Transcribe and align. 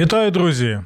Вітаю, 0.00 0.30
друзі! 0.30 0.80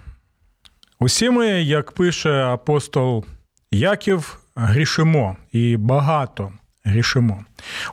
Усі 1.00 1.30
ми, 1.30 1.46
як 1.46 1.92
пише 1.92 2.44
апостол 2.44 3.24
Яків, 3.70 4.38
грішимо 4.54 5.36
і 5.52 5.76
багато 5.76 6.52
грішимо. 6.84 7.44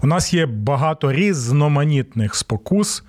У 0.01 0.07
нас 0.07 0.33
є 0.33 0.45
багато 0.45 1.11
різноманітних 1.11 2.35
спокус, 2.35 3.03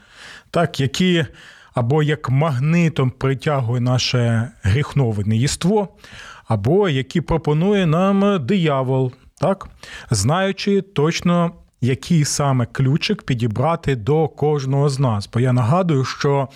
так, 0.51 0.81
які 0.81 1.27
або 1.75 2.03
як 2.03 2.31
магнитом 2.31 3.11
притягує 3.11 3.81
наше 3.81 4.51
гріхнове 4.63 5.37
єство, 5.37 5.89
або 6.49 6.89
які 6.89 7.21
пропонує 7.21 7.87
нам 7.87 8.47
диявол, 8.47 9.13
так, 9.41 9.69
знаючи 10.11 10.81
точно. 10.81 11.53
Який 11.85 12.25
саме 12.25 12.67
ключик 12.67 13.23
підібрати 13.23 13.97
до 13.97 14.29
кожного 14.29 14.89
з 14.89 14.99
нас? 14.99 15.29
Бо 15.33 15.41
я 15.41 15.53
нагадую, 15.53 16.05
що 16.05 16.49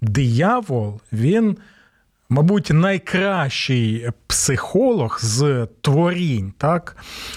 диявол 0.00 1.00
він 1.12 1.56
мабуть, 2.28 2.70
найкращий 2.70 4.08
психолог 4.26 5.18
з 5.22 5.68
творінь, 5.80 6.52
так? 6.58 6.96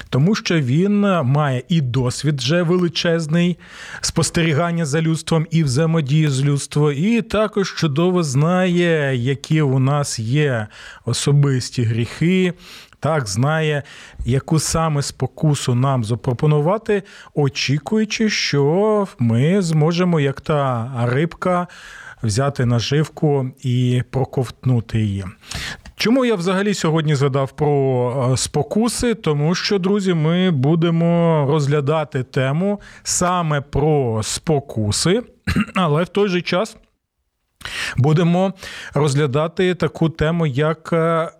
тому 0.09 0.35
що 0.35 0.59
він 0.59 0.99
має 1.23 1.63
і 1.69 1.81
досвід 1.81 2.39
вже 2.39 2.63
величезний 2.63 3.57
спостерігання 4.01 4.85
за 4.85 5.01
людством 5.01 5.47
і 5.51 5.63
взаємодії 5.63 6.27
з 6.27 6.43
людством, 6.43 6.93
і 6.97 7.21
також 7.21 7.75
чудово 7.75 8.23
знає, 8.23 9.15
які 9.15 9.61
у 9.61 9.79
нас 9.79 10.19
є 10.19 10.67
особисті 11.05 11.83
гріхи. 11.83 12.53
Так, 12.99 13.27
знає, 13.27 13.83
яку 14.25 14.59
саме 14.59 15.01
спокусу 15.01 15.75
нам 15.75 16.03
запропонувати, 16.03 17.03
очікуючи, 17.33 18.29
що 18.29 19.07
ми 19.19 19.61
зможемо, 19.61 20.19
як 20.19 20.41
та 20.41 20.91
рибка, 21.03 21.67
взяти 22.23 22.65
наживку 22.65 23.51
і 23.63 24.03
проковтнути 24.09 24.99
її. 24.99 25.25
Чому 25.95 26.25
я 26.25 26.35
взагалі 26.35 26.73
сьогодні 26.73 27.15
згадав 27.15 27.51
про 27.51 28.29
е, 28.33 28.37
спокуси? 28.37 29.13
Тому 29.13 29.55
що, 29.55 29.79
друзі, 29.79 30.13
ми 30.13 30.51
будемо 30.51 31.45
розглядати 31.49 32.23
тему 32.23 32.81
саме 33.03 33.61
про 33.61 34.23
спокуси, 34.23 35.23
але 35.75 36.03
в 36.03 36.07
той 36.07 36.29
же 36.29 36.41
час 36.41 36.77
будемо 37.97 38.53
розглядати 38.93 39.75
таку 39.75 40.09
тему, 40.09 40.47
як 40.47 40.89
е, 40.93 41.31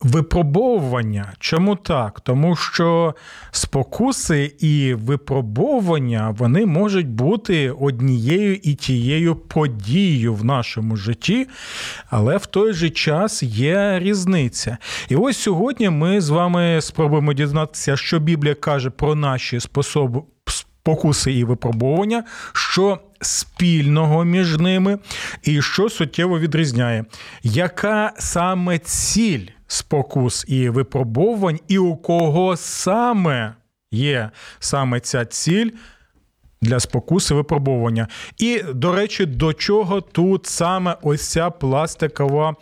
Випробовування. 0.00 1.32
Чому 1.38 1.76
так? 1.76 2.20
Тому 2.20 2.56
що 2.56 3.14
спокуси 3.50 4.52
і 4.58 4.94
випробовування 4.94 6.34
вони 6.38 6.66
можуть 6.66 7.08
бути 7.08 7.70
однією 7.70 8.54
і 8.54 8.74
тією 8.74 9.36
подією 9.36 10.34
в 10.34 10.44
нашому 10.44 10.96
житті, 10.96 11.48
але 12.10 12.36
в 12.36 12.46
той 12.46 12.72
же 12.72 12.90
час 12.90 13.42
є 13.42 13.98
різниця. 13.98 14.78
І 15.08 15.16
ось 15.16 15.38
сьогодні 15.38 15.90
ми 15.90 16.20
з 16.20 16.28
вами 16.28 16.80
спробуємо 16.80 17.32
дізнатися, 17.32 17.96
що 17.96 18.18
Біблія 18.18 18.54
каже 18.54 18.90
про 18.90 19.14
наші 19.14 19.60
способи. 19.60 20.20
Покуси 20.82 21.32
і 21.32 21.44
випробування, 21.44 22.24
що 22.52 22.98
спільного 23.20 24.24
між 24.24 24.58
ними, 24.58 24.98
і 25.42 25.62
що 25.62 25.88
суттєво 25.88 26.38
відрізняє, 26.38 27.04
яка 27.42 28.12
саме 28.18 28.78
ціль 28.78 29.46
спокус 29.68 30.44
і 30.48 30.68
випробовувань, 30.68 31.60
і 31.68 31.78
у 31.78 31.96
кого 31.96 32.56
саме 32.56 33.54
є 33.90 34.30
саме 34.58 35.00
ця 35.00 35.24
ціль 35.24 35.70
для 36.62 36.80
спокуси 36.80 37.34
випробовування. 37.34 38.08
І, 38.38 38.62
до 38.74 38.92
речі, 38.92 39.26
до 39.26 39.52
чого 39.52 40.00
тут 40.00 40.46
саме 40.46 40.96
ось 41.02 41.28
ця 41.28 41.50
пластикова 41.50 42.54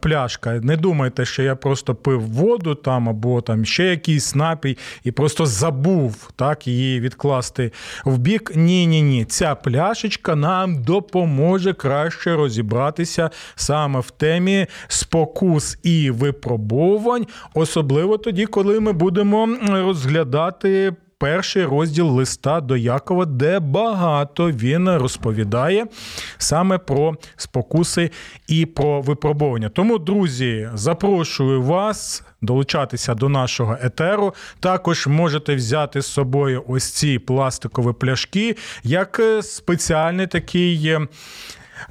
пляшка. 0.00 0.60
Не 0.62 0.76
думайте, 0.76 1.24
що 1.24 1.42
я 1.42 1.56
просто 1.56 1.94
пив 1.94 2.20
воду 2.20 2.74
там 2.74 3.08
або 3.08 3.40
там 3.40 3.64
ще 3.64 3.84
якийсь 3.84 4.34
напій 4.34 4.78
і 5.04 5.10
просто 5.10 5.46
забув 5.46 6.30
так, 6.36 6.66
її 6.66 7.00
відкласти 7.00 7.72
в 8.04 8.18
бік. 8.18 8.52
Ні, 8.56 8.86
ні, 8.86 9.02
ні. 9.02 9.24
Ця 9.24 9.54
пляшечка 9.54 10.34
нам 10.34 10.82
допоможе 10.82 11.72
краще 11.72 12.36
розібратися 12.36 13.30
саме 13.54 14.00
в 14.00 14.10
темі 14.10 14.66
спокус 14.88 15.78
і 15.82 16.10
випробовувань, 16.10 17.26
особливо 17.54 18.18
тоді, 18.18 18.46
коли 18.46 18.80
ми 18.80 18.92
будемо 18.92 19.48
розглядати 19.68 20.92
перший 21.24 21.64
розділ 21.64 22.08
листа 22.08 22.60
до 22.60 22.76
Якова, 22.76 23.24
де 23.24 23.60
багато 23.60 24.50
він 24.50 24.90
розповідає 24.90 25.86
саме 26.38 26.78
про 26.78 27.14
спокуси 27.36 28.10
і 28.48 28.66
про 28.66 29.00
випробування. 29.00 29.68
Тому, 29.68 29.98
друзі, 29.98 30.70
запрошую 30.74 31.62
вас. 31.62 32.22
Долучатися 32.42 33.14
до 33.14 33.28
нашого 33.28 33.76
етеру. 33.82 34.34
Також 34.60 35.06
можете 35.06 35.54
взяти 35.54 36.00
з 36.00 36.06
собою 36.06 36.64
ось 36.68 36.92
ці 36.92 37.18
пластикові 37.18 37.92
пляшки, 37.92 38.56
як 38.82 39.20
спеціальний 39.42 40.26
такий 40.26 40.98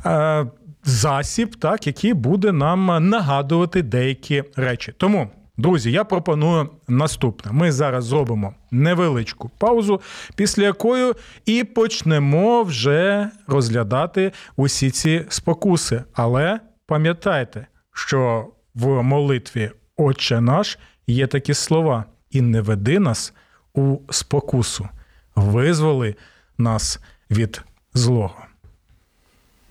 е, 0.06 0.46
засіб, 0.84 1.56
так, 1.56 1.88
який 1.88 2.14
буде 2.14 2.52
нам 2.52 3.10
нагадувати 3.10 3.82
деякі 3.82 4.44
речі. 4.56 4.94
Тому. 4.98 5.30
Друзі, 5.58 5.92
я 5.92 6.04
пропоную 6.04 6.70
наступне. 6.88 7.52
Ми 7.52 7.72
зараз 7.72 8.06
зробимо 8.06 8.54
невеличку 8.72 9.52
паузу, 9.58 10.02
після 10.36 10.64
якої 10.64 11.14
і 11.46 11.64
почнемо 11.64 12.64
вже 12.64 13.30
розглядати 13.48 14.32
усі 14.56 14.92
ці 14.92 15.26
спокуси. 15.30 16.04
Але 16.14 16.60
пам'ятайте, 16.86 17.68
що 17.94 18.48
в 18.76 19.04
молитві 19.04 19.72
Отче 19.98 20.42
наш 20.42 20.78
є 21.08 21.28
такі 21.28 21.54
слова: 21.54 22.06
і 22.32 22.42
не 22.42 22.62
веди 22.62 23.00
нас 23.00 23.34
у 23.74 23.98
спокусу, 24.10 24.90
визволи 25.36 26.16
нас 26.58 27.00
від 27.32 27.62
злого. 27.94 28.46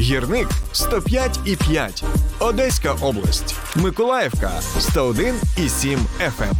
Гірник 0.00 0.48
105,5. 0.72 2.04
Одеська 2.38 2.92
область. 2.92 3.56
Миколаївка 3.76 4.50
101,7 4.78 5.98
FM. 6.20 6.52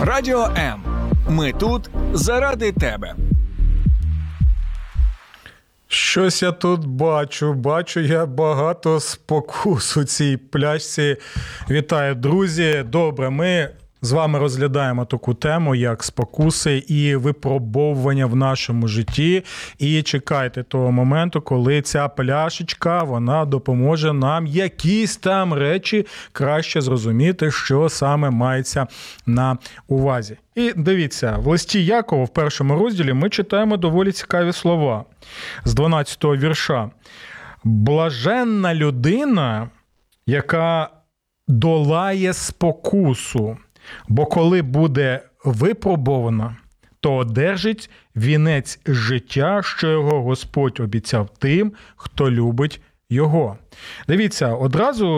Радіо 0.00 0.48
М. 0.56 0.82
Ми 1.28 1.52
тут 1.52 1.90
заради 2.12 2.72
тебе. 2.72 3.14
Щось 5.88 6.42
я 6.42 6.52
тут 6.52 6.84
бачу. 6.86 7.52
Бачу 7.52 8.00
я 8.00 8.26
багато 8.26 9.00
спокус 9.00 9.96
у 9.96 10.04
цій 10.04 10.36
пляшці. 10.36 11.16
Вітаю, 11.70 12.14
друзі. 12.14 12.84
Добре, 12.86 13.30
ми 13.30 13.70
з 14.02 14.12
вами 14.12 14.38
розглядаємо 14.38 15.04
таку 15.04 15.34
тему, 15.34 15.74
як 15.74 16.04
спокуси 16.04 16.78
і 16.88 17.16
випробовування 17.16 18.26
в 18.26 18.36
нашому 18.36 18.88
житті. 18.88 19.44
І 19.78 20.02
чекайте 20.02 20.62
того 20.62 20.92
моменту, 20.92 21.40
коли 21.40 21.82
ця 21.82 22.08
пляшечка 22.08 23.02
вона 23.02 23.44
допоможе 23.44 24.12
нам 24.12 24.46
якісь 24.46 25.16
там 25.16 25.54
речі 25.54 26.06
краще 26.32 26.80
зрозуміти, 26.80 27.50
що 27.50 27.88
саме 27.88 28.30
мається 28.30 28.86
на 29.26 29.58
увазі. 29.88 30.36
І 30.54 30.72
дивіться, 30.76 31.36
в 31.38 31.46
листі 31.46 31.84
Якова 31.84 32.24
в 32.24 32.28
першому 32.28 32.74
розділі 32.76 33.12
ми 33.12 33.30
читаємо 33.30 33.76
доволі 33.76 34.12
цікаві 34.12 34.52
слова 34.52 35.04
з 35.64 35.74
12-го 35.74 36.36
вірша. 36.36 36.90
Блаженна 37.64 38.74
людина, 38.74 39.70
яка 40.26 40.88
долає 41.48 42.32
спокусу, 42.32 43.56
бо 44.08 44.26
коли 44.26 44.62
буде 44.62 45.20
випробована, 45.44 46.56
то 47.00 47.14
одержить 47.14 47.90
вінець 48.16 48.80
життя, 48.86 49.60
що 49.64 49.90
його 49.90 50.22
Господь 50.22 50.80
обіцяв 50.80 51.28
тим, 51.38 51.72
хто 51.96 52.30
любить 52.30 52.80
його. 53.10 53.56
Дивіться, 54.08 54.48
одразу 54.54 55.08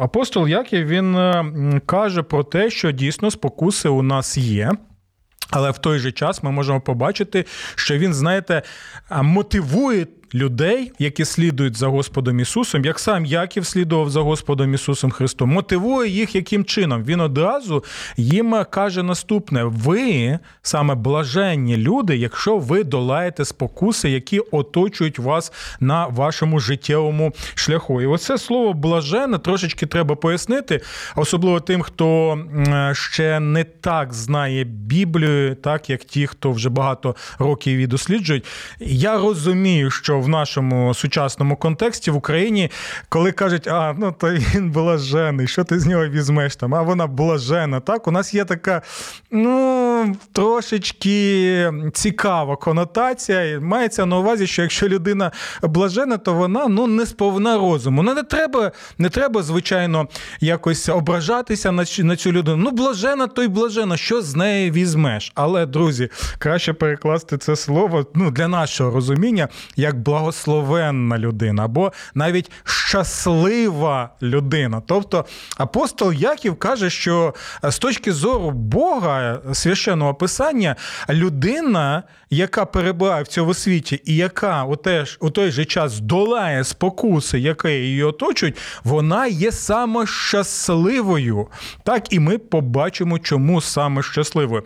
апостол 0.00 0.48
Яків 0.48 0.86
він 0.86 1.14
каже 1.86 2.22
про 2.22 2.44
те, 2.44 2.70
що 2.70 2.90
дійсно 2.90 3.30
спокуси 3.30 3.88
у 3.88 4.02
нас 4.02 4.38
є. 4.38 4.72
Але 5.50 5.70
в 5.70 5.78
той 5.78 5.98
же 5.98 6.12
час 6.12 6.42
ми 6.42 6.50
можемо 6.50 6.80
побачити, 6.80 7.44
що 7.74 7.98
він, 7.98 8.14
знаєте, 8.14 8.62
мотивує 9.22 10.06
людей, 10.34 10.92
які 10.98 11.24
слідують 11.24 11.76
за 11.76 11.86
Господом 11.86 12.40
Ісусом, 12.40 12.84
як 12.84 12.98
сам 12.98 13.24
Яків 13.24 13.66
слідував 13.66 14.10
за 14.10 14.20
Господом 14.20 14.74
Ісусом 14.74 15.10
Христом, 15.10 15.50
мотивує 15.50 16.10
їх 16.10 16.34
яким 16.34 16.64
чином. 16.64 17.04
Він 17.04 17.20
одразу 17.20 17.84
їм 18.16 18.64
каже 18.70 19.02
наступне: 19.02 19.64
ви 19.64 20.38
саме 20.62 20.94
блаженні 20.94 21.76
люди, 21.76 22.16
якщо 22.16 22.58
ви 22.58 22.84
долаєте 22.84 23.44
спокуси, 23.44 24.10
які 24.10 24.38
оточують 24.38 25.18
вас 25.18 25.52
на 25.80 26.06
вашому 26.06 26.60
життєвому 26.60 27.32
шляху. 27.54 28.02
І 28.02 28.06
оце 28.06 28.38
слово 28.38 28.72
блажене 28.72 29.38
трошечки 29.38 29.86
треба 29.86 30.14
пояснити, 30.14 30.80
особливо 31.16 31.60
тим, 31.60 31.82
хто 31.82 32.38
ще 32.92 33.40
не 33.40 33.64
так 33.64 34.14
знає 34.14 34.64
Біблію, 34.64 35.54
так 35.54 35.90
як 35.90 36.04
ті, 36.04 36.26
хто 36.26 36.50
вже 36.50 36.68
багато 36.68 37.16
років 37.38 37.74
її 37.74 37.86
досліджують. 37.86 38.44
Я 38.80 39.18
розумію, 39.18 39.90
що 39.90 40.23
в 40.24 40.28
нашому 40.28 40.94
сучасному 40.94 41.56
контексті 41.56 42.10
в 42.10 42.16
Україні, 42.16 42.70
коли 43.08 43.32
кажуть, 43.32 43.68
а 43.68 43.94
ну 43.98 44.14
то 44.18 44.30
він 44.30 44.70
блажений, 44.70 45.46
що 45.46 45.64
ти 45.64 45.80
з 45.80 45.86
нього 45.86 46.08
візьмеш 46.08 46.56
там? 46.56 46.74
А 46.74 46.82
вона 46.82 47.06
блажена. 47.06 47.80
Так, 47.80 48.08
у 48.08 48.10
нас 48.10 48.34
є 48.34 48.44
така 48.44 48.82
ну 49.30 49.93
трошечки 50.32 51.72
цікава 51.92 52.56
конотація. 52.56 53.60
Мається 53.60 54.06
на 54.06 54.18
увазі, 54.18 54.46
що 54.46 54.62
якщо 54.62 54.88
людина 54.88 55.30
блажена, 55.62 56.16
то 56.16 56.34
вона 56.34 56.68
ну 56.68 56.86
не 56.86 57.06
сповна 57.06 57.58
розуму. 57.58 58.02
Ну 58.02 58.14
не 58.14 58.22
треба, 58.22 58.72
не 58.98 59.08
треба, 59.08 59.42
звичайно, 59.42 60.08
якось 60.40 60.88
ображатися 60.88 61.72
на 61.72 61.84
цю, 61.84 62.04
на 62.04 62.16
цю 62.16 62.32
людину. 62.32 62.56
Ну, 62.56 62.70
блажена, 62.70 63.26
то 63.26 63.42
й 63.42 63.48
блажена, 63.48 63.96
що 63.96 64.22
з 64.22 64.36
неї 64.36 64.70
візьмеш. 64.70 65.32
Але, 65.34 65.66
друзі, 65.66 66.08
краще 66.38 66.72
перекласти 66.72 67.38
це 67.38 67.56
слово 67.56 68.06
ну, 68.14 68.30
для 68.30 68.48
нашого 68.48 68.90
розуміння 68.90 69.48
як 69.76 70.00
благословенна 70.00 71.18
людина, 71.18 71.64
або 71.64 71.92
навіть 72.14 72.50
щаслива 72.64 74.10
людина. 74.22 74.82
Тобто 74.86 75.24
апостол 75.56 76.12
Яків 76.12 76.56
каже, 76.56 76.90
що 76.90 77.34
з 77.62 77.78
точки 77.78 78.12
зору 78.12 78.50
Бога 78.50 79.40
священного 79.94 80.14
писання, 80.14 80.76
людина, 81.10 82.02
яка 82.30 82.64
перебуває 82.64 83.22
в 83.22 83.26
цьому 83.26 83.54
світі, 83.54 84.00
і 84.04 84.16
яка 84.16 84.64
у, 84.64 84.76
теж, 84.76 85.18
у 85.20 85.30
той 85.30 85.50
же 85.50 85.64
час 85.64 86.00
долає 86.00 86.64
спокуси, 86.64 87.38
які 87.38 87.68
її 87.68 88.02
оточують, 88.02 88.56
вона 88.84 89.26
є 89.26 89.52
саме 89.52 90.06
щасливою. 90.06 91.46
Так, 91.84 92.12
і 92.12 92.20
ми 92.20 92.38
побачимо, 92.38 93.18
чому 93.18 93.60
саме 93.60 94.02
щасливою. 94.02 94.62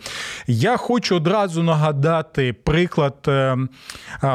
Я 0.47 0.77
хочу 0.77 1.15
одразу 1.15 1.63
нагадати 1.63 2.53
приклад 2.53 3.15
е, 3.27 3.57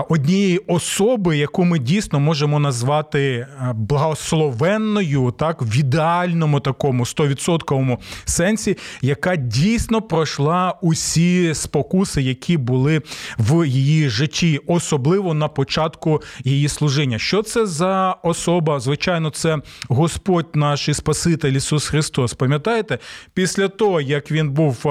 однієї 0.09 0.59
особи, 0.59 1.37
яку 1.37 1.65
ми 1.65 1.79
дійсно 1.79 2.21
можемо 2.21 2.59
назвати 2.59 3.21
е, 3.21 3.73
благословенною, 3.75 5.31
так, 5.39 5.63
в 5.63 5.77
ідеальному 5.77 6.61
такому 6.61 7.05
100% 7.05 7.99
сенсі, 8.25 8.77
яка 9.03 9.37
дійсно 9.37 10.03
пройшла 10.03 10.75
усі 10.85 11.55
спокуси, 11.55 12.23
які 12.23 12.57
були 12.57 13.03
в 13.39 13.69
її 13.69 14.09
житті, 14.09 14.61
особливо 14.67 15.35
на 15.35 15.49
початку 15.49 16.23
її 16.45 16.69
служіння. 16.69 17.19
Що 17.19 17.43
це 17.43 17.67
за 17.67 18.13
особа? 18.23 18.81
Звичайно, 18.81 19.31
це 19.31 19.59
Господь 19.89 20.49
наш 20.55 20.89
і 20.89 20.95
Спаситель 20.95 21.53
Ісус 21.53 21.89
Христос. 21.89 22.35
Пам'ятаєте, 22.35 22.99
після 23.35 23.69
того, 23.69 24.01
як 24.01 24.31
він 24.31 24.51
був 24.51 24.87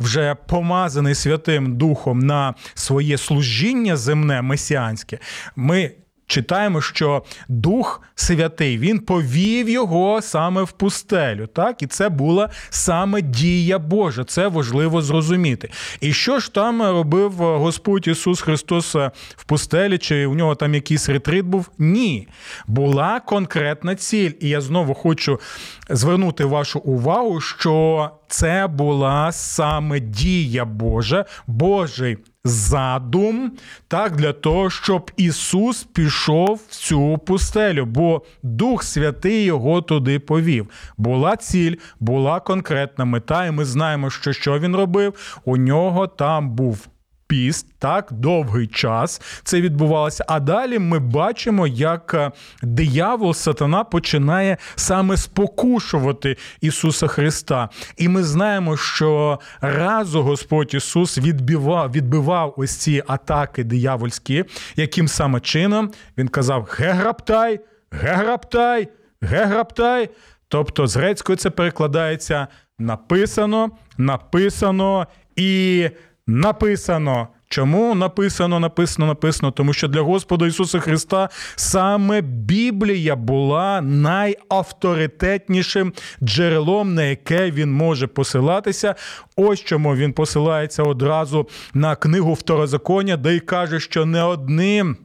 вже 0.00 0.36
помазаний 0.48 1.14
Святим 1.14 1.76
Духом 1.76 2.18
на 2.18 2.54
своє 2.74 3.18
служіння 3.18 3.96
земне 3.96 4.42
месіанське, 4.42 5.18
ми 5.56 5.90
читаємо, 6.26 6.80
що 6.80 7.22
Дух 7.48 8.02
Святий 8.14 8.78
він 8.78 8.98
повів 8.98 9.68
його 9.68 10.22
саме 10.22 10.62
в 10.62 10.72
пустелю. 10.72 11.46
Так, 11.46 11.82
і 11.82 11.86
це 11.86 12.08
була 12.08 12.50
саме 12.70 13.22
дія 13.22 13.78
Божа. 13.78 14.24
Це 14.24 14.48
важливо 14.48 15.02
зрозуміти. 15.02 15.70
І 16.00 16.12
що 16.12 16.38
ж 16.38 16.54
там 16.54 16.82
робив 16.82 17.32
Господь 17.32 18.08
Ісус 18.08 18.40
Христос 18.40 18.94
в 19.36 19.44
пустелі? 19.46 19.98
Чи 19.98 20.26
у 20.26 20.34
нього 20.34 20.54
там 20.54 20.74
якийсь 20.74 21.08
ретрит 21.08 21.44
був? 21.44 21.70
Ні. 21.78 22.28
Була 22.66 23.20
конкретна 23.20 23.94
ціль. 23.94 24.30
І 24.40 24.48
я 24.48 24.60
знову 24.60 24.94
хочу 24.94 25.40
звернути 25.88 26.44
вашу 26.44 26.78
увагу, 26.78 27.40
що 27.40 28.10
це 28.28 28.66
була 28.66 29.32
саме 29.32 30.00
дія 30.00 30.64
Божа, 30.64 31.24
Божий 31.46 32.18
задум, 32.46 33.52
так, 33.88 34.16
для 34.16 34.32
того, 34.32 34.70
щоб 34.70 35.10
Ісус 35.16 35.84
пішов 35.84 36.60
в 36.68 36.74
цю 36.74 37.18
пустелю, 37.18 37.86
бо 37.86 38.22
Дух 38.42 38.82
Святий 38.82 39.44
його 39.44 39.82
туди 39.82 40.18
повів. 40.18 40.70
Була 40.96 41.36
ціль, 41.36 41.76
була 42.00 42.40
конкретна 42.40 43.04
мета, 43.04 43.46
і 43.46 43.50
ми 43.50 43.64
знаємо, 43.64 44.10
що 44.10 44.32
що 44.32 44.58
він 44.58 44.76
робив. 44.76 45.40
У 45.44 45.56
нього 45.56 46.06
там 46.06 46.50
був 46.50 46.88
піст, 47.26 47.66
так, 47.78 48.08
довгий 48.10 48.66
час 48.66 49.20
це 49.44 49.60
відбувалося. 49.60 50.24
А 50.28 50.40
далі 50.40 50.78
ми 50.78 50.98
бачимо, 50.98 51.66
як 51.66 52.14
е, 52.14 52.30
диявол 52.62 53.34
сатана 53.34 53.84
починає 53.84 54.56
саме 54.76 55.16
спокушувати 55.16 56.36
Ісуса 56.60 57.06
Христа. 57.06 57.68
І 57.96 58.08
ми 58.08 58.22
знаємо, 58.22 58.76
що 58.76 59.40
разу 59.60 60.22
Господь 60.22 60.74
Ісус 60.74 61.18
відбивав, 61.18 61.92
відбивав 61.92 62.54
ось 62.56 62.76
ці 62.76 63.02
атаки 63.06 63.64
диявольські, 63.64 64.44
яким 64.76 65.08
саме 65.08 65.40
чином 65.40 65.90
він 66.18 66.28
казав: 66.28 66.68
Геграптай, 66.78 67.60
геграптай, 67.90 68.88
геграптай. 69.20 70.08
Тобто 70.48 70.86
з 70.86 70.96
грецькою 70.96 71.36
це 71.36 71.50
перекладається 71.50 72.46
написано, 72.78 73.70
написано 73.98 75.06
і 75.36 75.90
написано. 76.26 77.28
Чому 77.48 77.94
написано, 77.94 78.60
написано, 78.60 79.06
написано? 79.06 79.52
Тому 79.52 79.72
що 79.72 79.88
для 79.88 80.00
Господа 80.00 80.46
Ісуса 80.46 80.78
Христа 80.78 81.28
саме 81.56 82.20
Біблія 82.20 83.16
була 83.16 83.80
найавторитетнішим 83.80 85.92
джерелом, 86.22 86.94
на 86.94 87.02
яке 87.02 87.50
він 87.50 87.72
може 87.72 88.06
посилатися. 88.06 88.94
Ось 89.36 89.60
чому 89.60 89.96
він 89.96 90.12
посилається 90.12 90.82
одразу 90.82 91.48
на 91.74 91.96
книгу 91.96 92.34
Второзаконня, 92.34 93.16
де 93.16 93.36
й 93.36 93.40
каже, 93.40 93.80
що 93.80 94.06
не 94.06 94.22
одним. 94.22 94.96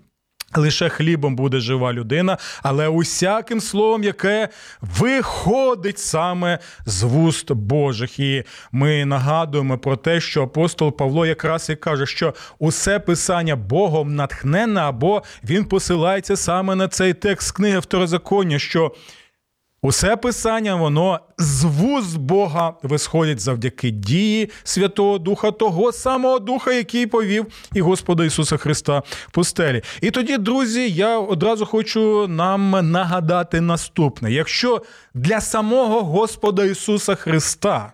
Лише 0.56 0.90
хлібом 0.90 1.36
буде 1.36 1.60
жива 1.60 1.94
людина, 1.94 2.38
але 2.64 2.88
усяким 2.88 3.62
словом, 3.62 4.04
яке 4.04 4.50
виходить 4.82 6.00
саме 6.00 6.60
з 6.86 7.04
вуст 7.04 7.52
Божих. 7.52 8.20
І 8.20 8.44
ми 8.72 9.06
нагадуємо 9.06 9.78
про 9.78 9.96
те, 9.96 10.20
що 10.20 10.44
апостол 10.44 10.98
Павло 10.98 11.26
якраз 11.26 11.70
і 11.70 11.76
каже, 11.76 12.06
що 12.06 12.34
усе 12.60 13.00
писання 13.00 13.56
Богом 13.56 14.16
натхненне, 14.16 14.82
або 14.82 15.24
він 15.44 15.66
посилається 15.66 16.36
саме 16.36 16.76
на 16.76 16.88
цей 16.88 17.14
текст 17.14 17.52
книги 17.52 17.80
Второзаконня, 17.80 18.60
що 18.60 18.92
Усе 19.84 20.18
писання, 20.18 20.76
воно 20.76 21.20
з 21.38 21.64
вуз 21.64 22.16
Бога 22.16 22.74
висходить 22.84 23.40
завдяки 23.40 23.90
дії 23.90 24.50
Святого 24.64 25.18
Духа, 25.18 25.52
того 25.52 25.92
самого 25.92 26.40
Духа, 26.40 26.74
який 26.74 27.08
повів 27.08 27.46
і 27.74 27.82
Господа 27.82 28.26
Ісуса 28.26 28.58
Христа 28.58 29.00
в 29.28 29.32
пустелі. 29.32 29.82
І 30.02 30.12
тоді, 30.12 30.38
друзі, 30.38 30.90
я 30.90 31.20
одразу 31.20 31.66
хочу 31.66 32.28
нам 32.28 32.92
нагадати 32.92 33.62
наступне: 33.62 34.32
якщо 34.32 34.82
для 35.14 35.42
самого 35.42 36.02
Господа 36.02 36.64
Ісуса 36.64 37.16
Христа, 37.16 37.94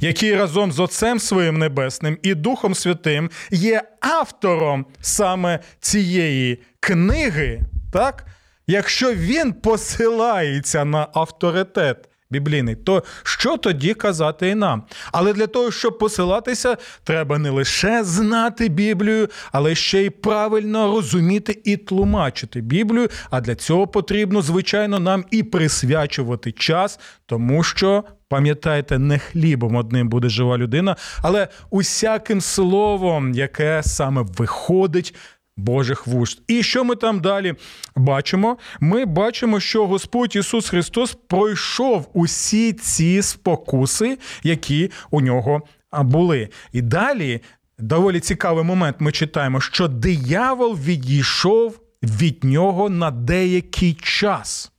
який 0.00 0.36
разом 0.36 0.72
з 0.72 0.80
Отцем 0.80 1.18
Своїм 1.18 1.58
Небесним 1.58 2.18
і 2.22 2.34
Духом 2.34 2.74
Святим 2.74 3.30
є 3.50 3.82
автором 4.00 4.86
саме 5.00 5.58
цієї 5.80 6.58
книги, 6.80 7.60
так? 7.92 8.26
Якщо 8.66 9.14
він 9.14 9.52
посилається 9.52 10.84
на 10.84 11.08
авторитет 11.14 12.08
біблійний, 12.32 12.74
то 12.74 13.02
що 13.22 13.56
тоді 13.56 13.94
казати 13.94 14.48
і 14.48 14.54
нам? 14.54 14.82
Але 15.12 15.32
для 15.32 15.46
того, 15.46 15.70
щоб 15.70 15.98
посилатися, 15.98 16.76
треба 17.04 17.38
не 17.38 17.50
лише 17.50 18.04
знати 18.04 18.68
Біблію, 18.68 19.28
але 19.52 19.74
ще 19.74 20.02
й 20.02 20.10
правильно 20.10 20.92
розуміти 20.92 21.60
і 21.64 21.76
тлумачити 21.76 22.60
Біблію. 22.60 23.08
А 23.30 23.40
для 23.40 23.54
цього 23.54 23.86
потрібно, 23.86 24.42
звичайно, 24.42 24.98
нам 24.98 25.24
і 25.30 25.42
присвячувати 25.42 26.52
час, 26.52 27.00
тому 27.26 27.62
що. 27.62 28.04
Пам'ятайте, 28.28 28.98
не 28.98 29.18
хлібом 29.18 29.76
одним 29.76 30.08
буде 30.08 30.28
жива 30.28 30.58
людина, 30.58 30.96
але 31.22 31.48
усяким 31.70 32.40
словом, 32.40 33.34
яке 33.34 33.82
саме 33.84 34.22
виходить 34.38 35.14
Божих 35.56 36.06
вуст. 36.06 36.42
І 36.48 36.62
що 36.62 36.84
ми 36.84 36.96
там 36.96 37.20
далі 37.20 37.54
бачимо? 37.96 38.58
Ми 38.80 39.04
бачимо, 39.04 39.60
що 39.60 39.86
Господь 39.86 40.36
Ісус 40.36 40.68
Христос 40.68 41.16
пройшов 41.28 42.10
усі 42.12 42.72
ці 42.72 43.22
спокуси, 43.22 44.18
які 44.42 44.90
у 45.10 45.20
нього 45.20 45.62
були. 45.92 46.48
І 46.72 46.82
далі 46.82 47.40
доволі 47.78 48.20
цікавий 48.20 48.64
момент. 48.64 48.96
Ми 48.98 49.12
читаємо, 49.12 49.60
що 49.60 49.88
диявол 49.88 50.76
відійшов 50.76 51.80
від 52.02 52.44
нього 52.44 52.88
на 52.88 53.10
деякий 53.10 53.94
час. 54.02 54.71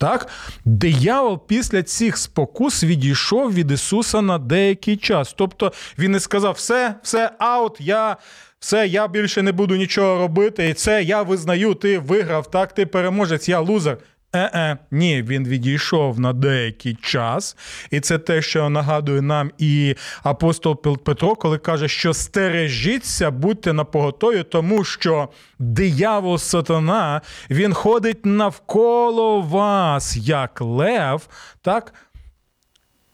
Так, 0.00 0.28
диявол 0.64 1.46
після 1.46 1.82
цих 1.82 2.16
спокус 2.16 2.84
відійшов 2.84 3.54
від 3.54 3.70
Ісуса 3.70 4.20
на 4.20 4.38
деякий 4.38 4.96
час. 4.96 5.34
Тобто 5.38 5.72
він 5.98 6.12
не 6.12 6.20
сказав: 6.20 6.54
все, 6.54 6.94
все, 7.02 7.30
аут, 7.38 7.76
я 7.80 8.16
все, 8.60 8.86
я 8.86 9.08
більше 9.08 9.42
не 9.42 9.52
буду 9.52 9.76
нічого 9.76 10.18
робити, 10.18 10.68
і 10.68 10.74
це 10.74 11.02
я 11.02 11.22
визнаю, 11.22 11.74
ти 11.74 11.98
виграв, 11.98 12.50
так, 12.50 12.72
ти 12.72 12.86
переможець, 12.86 13.48
я 13.48 13.60
лузер. 13.60 13.98
Е-е, 14.32 14.78
ні, 14.90 15.22
він 15.22 15.48
відійшов 15.48 16.20
на 16.20 16.32
деякий 16.32 16.94
час, 16.94 17.56
і 17.90 18.00
це 18.00 18.18
те, 18.18 18.42
що 18.42 18.68
нагадує 18.68 19.22
нам 19.22 19.50
і 19.58 19.94
апостол 20.22 20.82
Петро, 20.82 21.34
коли 21.34 21.58
каже, 21.58 21.88
що 21.88 22.14
стережіться, 22.14 23.30
будьте 23.30 23.72
на 23.72 23.84
поготові, 23.84 24.42
тому 24.42 24.84
що 24.84 25.28
диявол 25.58 26.38
сатана 26.38 27.20
він 27.50 27.74
ходить 27.74 28.26
навколо 28.26 29.40
вас, 29.40 30.16
як 30.16 30.60
лев, 30.60 31.28
так, 31.62 31.94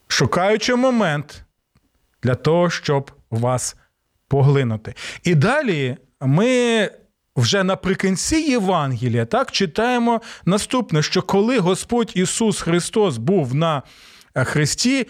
шукаючи 0.09 0.75
момент 0.75 1.45
для 2.23 2.35
того, 2.35 2.71
щоб 2.71 3.11
вас 3.31 3.77
поглинути. 4.29 4.95
І 5.23 5.35
далі 5.35 5.97
ми 6.21 6.91
вже 7.37 7.65
наприкінці 7.65 8.37
Євангелія 8.37 9.25
так 9.25 9.53
читаємо 9.53 10.21
наступне: 10.45 11.03
що 11.03 11.23
коли 11.23 11.59
Господь 11.59 12.13
Ісус 12.15 12.61
Христос 12.61 13.19
був 13.19 13.55
на 13.55 13.83
Христі, 14.35 15.07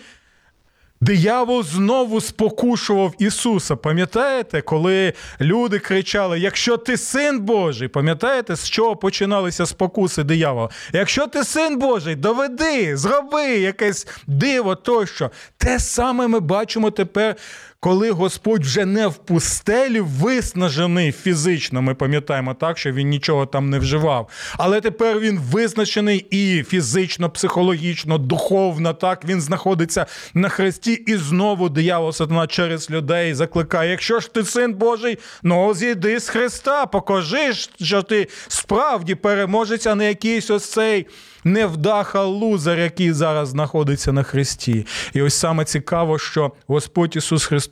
диявол 1.00 1.64
знову 1.64 2.20
спокушував 2.20 3.14
Ісуса. 3.18 3.76
Пам'ятаєте, 3.76 4.60
коли 4.60 5.12
люди 5.40 5.78
кричали: 5.78 6.40
Якщо 6.40 6.76
ти 6.76 6.96
син 6.96 7.40
Божий, 7.40 7.88
пам'ятаєте, 7.88 8.56
з 8.56 8.70
чого 8.70 8.96
починалися 8.96 9.66
спокуси 9.66 10.24
диявола? 10.24 10.68
Якщо 10.92 11.26
ти 11.26 11.44
син 11.44 11.78
Божий, 11.78 12.14
доведи, 12.14 12.96
зроби 12.96 13.44
якесь 13.44 14.06
диво 14.26 14.74
тощо. 14.74 15.30
Те 15.58 15.78
саме 15.78 16.26
ми 16.28 16.40
бачимо 16.40 16.90
тепер 16.90 17.36
коли 17.80 18.10
Господь 18.10 18.64
вже 18.64 18.84
не 18.84 19.06
в 19.06 19.14
пустелі 19.14 20.00
виснажений 20.00 21.12
фізично, 21.12 21.82
ми 21.82 21.94
пам'ятаємо 21.94 22.54
так, 22.54 22.78
що 22.78 22.92
він 22.92 23.08
нічого 23.08 23.46
там 23.46 23.70
не 23.70 23.78
вживав. 23.78 24.28
Але 24.58 24.80
тепер 24.80 25.18
він 25.20 25.38
визначений 25.38 26.26
і 26.30 26.62
фізично, 26.62 27.30
психологічно, 27.30 28.18
духовно. 28.18 28.94
Так 28.94 29.24
він 29.24 29.40
знаходиться 29.40 30.06
на 30.34 30.48
хресті, 30.48 30.92
і 30.92 31.16
знову 31.16 31.68
диявол 31.68 32.12
сатана 32.12 32.46
через 32.46 32.90
людей 32.90 33.34
закликає: 33.34 33.90
якщо 33.90 34.20
ж 34.20 34.34
ти 34.34 34.44
син 34.44 34.74
Божий, 34.74 35.18
ну 35.42 35.74
зійди 35.74 36.20
з 36.20 36.28
Христа, 36.28 36.86
покажи, 36.86 37.52
що 37.80 38.02
ти 38.02 38.28
справді 38.48 39.14
переможець, 39.14 39.86
а 39.86 39.94
не 39.94 40.08
якийсь 40.08 40.50
ось 40.50 40.70
цей 40.70 41.06
невдаха 41.44 42.22
лузер, 42.22 42.78
який 42.78 43.12
зараз 43.12 43.48
знаходиться 43.48 44.12
на 44.12 44.22
Христі. 44.22 44.86
І 45.14 45.22
ось 45.22 45.34
саме 45.34 45.64
цікаво, 45.64 46.18
що 46.18 46.52
Господь 46.66 47.16
Ісус 47.16 47.44
Христос 47.44 47.65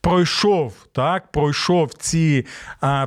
пройшов, 0.00 0.74
так, 0.92 1.32
пройшов 1.32 1.94
ці 1.94 2.46
а, 2.80 3.06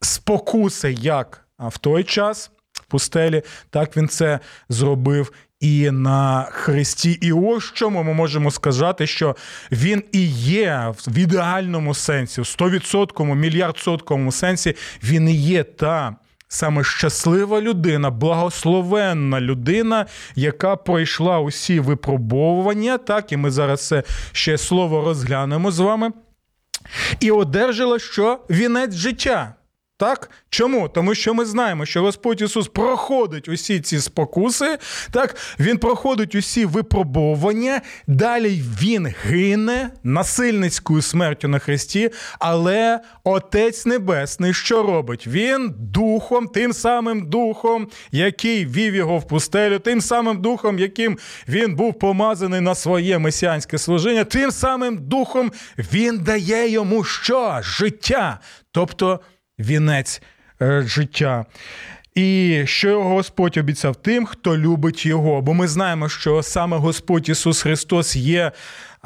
спокуси, 0.00 0.92
як 0.92 1.46
в 1.58 1.78
той 1.78 2.04
час 2.04 2.50
в 2.72 2.84
пустелі, 2.84 3.42
так 3.70 3.96
він 3.96 4.08
це 4.08 4.40
зробив. 4.68 5.32
І 5.60 5.90
на 5.90 6.42
Христі, 6.42 7.10
і 7.10 7.32
ось 7.32 7.72
чому 7.72 8.02
ми 8.02 8.14
можемо 8.14 8.50
сказати, 8.50 9.06
що 9.06 9.36
він 9.72 10.02
і 10.12 10.26
є 10.36 10.94
в 11.06 11.18
ідеальному 11.18 11.94
сенсі, 11.94 12.40
в 12.40 12.44
100%, 12.44 13.34
мільярдсотковому 13.34 14.32
сенсі, 14.32 14.76
він 15.02 15.28
і 15.28 15.34
є 15.34 15.64
та 15.64 16.16
саме 16.52 16.84
щаслива 16.84 17.60
людина, 17.60 18.10
благословенна 18.10 19.40
людина, 19.40 20.06
яка 20.36 20.76
пройшла 20.76 21.38
усі 21.38 21.80
випробовування, 21.80 22.98
так, 22.98 23.32
і 23.32 23.36
ми 23.36 23.50
зараз 23.50 23.86
це 23.86 24.02
ще 24.32 24.58
слово 24.58 25.00
розглянемо 25.04 25.70
з 25.70 25.78
вами, 25.78 26.12
і 27.20 27.30
одержала 27.30 27.98
що 27.98 28.40
вінець 28.50 28.94
життя. 28.94 29.54
Так? 30.02 30.30
Чому? 30.50 30.88
Тому 30.88 31.14
що 31.14 31.34
ми 31.34 31.44
знаємо, 31.44 31.86
що 31.86 32.02
Господь 32.02 32.40
Ісус 32.40 32.68
проходить 32.68 33.48
усі 33.48 33.80
ці 33.80 34.00
спокуси, 34.00 34.78
так? 35.10 35.36
Він 35.60 35.78
проходить 35.78 36.34
усі 36.34 36.64
випробовування, 36.64 37.80
далі 38.06 38.62
Він 38.80 39.14
гине 39.22 39.90
насильницькою 40.02 41.02
смертю 41.02 41.48
на 41.48 41.58
Христі, 41.58 42.10
але 42.38 43.00
Отець 43.24 43.86
Небесний 43.86 44.54
що 44.54 44.82
робить? 44.82 45.26
Він 45.26 45.74
духом, 45.78 46.48
тим 46.48 46.72
самим 46.72 47.30
духом, 47.30 47.88
який 48.12 48.66
вів 48.66 48.94
його 48.94 49.18
в 49.18 49.28
пустелю, 49.28 49.78
тим 49.78 50.00
самим 50.00 50.40
духом, 50.40 50.78
яким 50.78 51.18
він 51.48 51.74
був 51.74 51.98
помазаний 51.98 52.60
на 52.60 52.74
своє 52.74 53.18
месіанське 53.18 53.78
служіння, 53.78 54.24
тим 54.24 54.50
самим 54.50 54.98
духом 54.98 55.52
він 55.92 56.18
дає 56.18 56.70
йому 56.70 57.04
що? 57.04 57.58
Життя. 57.62 58.40
Тобто 58.72 59.20
вінець 59.62 60.22
е, 60.62 60.82
життя. 60.82 61.44
І 62.14 62.62
що 62.66 63.02
Господь 63.02 63.56
обіцяв 63.56 63.96
тим, 63.96 64.26
хто 64.26 64.58
любить 64.58 65.06
його. 65.06 65.40
Бо 65.42 65.54
ми 65.54 65.68
знаємо, 65.68 66.08
що 66.08 66.42
саме 66.42 66.76
Господь 66.76 67.28
Ісус 67.28 67.62
Христос 67.62 68.16
є 68.16 68.52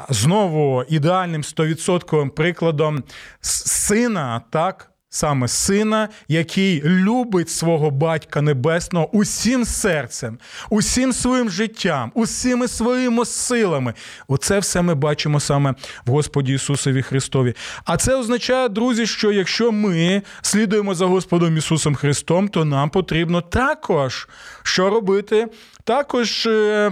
знову 0.09 0.83
ідеальним 0.89 1.41
100% 1.41 2.29
прикладом 2.29 3.03
сина, 3.41 4.41
так, 4.49 4.91
саме 5.17 5.47
сина, 5.47 6.09
який 6.27 6.83
любить 6.83 7.49
свого 7.49 7.91
батька 7.91 8.41
небесного 8.41 9.09
усім 9.11 9.65
серцем, 9.65 10.39
усім 10.69 11.13
своїм 11.13 11.49
життям, 11.49 12.11
усіми 12.13 12.67
своїми 12.67 13.25
силами. 13.25 13.93
Оце 14.27 14.59
все 14.59 14.81
ми 14.81 14.95
бачимо 14.95 15.39
саме 15.39 15.75
в 16.05 16.11
Господі 16.11 16.53
Ісусові 16.53 17.01
Христові. 17.01 17.53
А 17.85 17.97
це 17.97 18.15
означає, 18.15 18.69
друзі, 18.69 19.07
що 19.07 19.31
якщо 19.31 19.71
ми 19.71 20.21
слідуємо 20.41 20.95
за 20.95 21.05
Господом 21.05 21.57
Ісусом 21.57 21.95
Христом, 21.95 22.47
то 22.47 22.65
нам 22.65 22.89
потрібно 22.89 23.41
також 23.41 24.27
що 24.63 24.89
робити? 24.89 25.47
Також 25.83 26.45
е, 26.45 26.91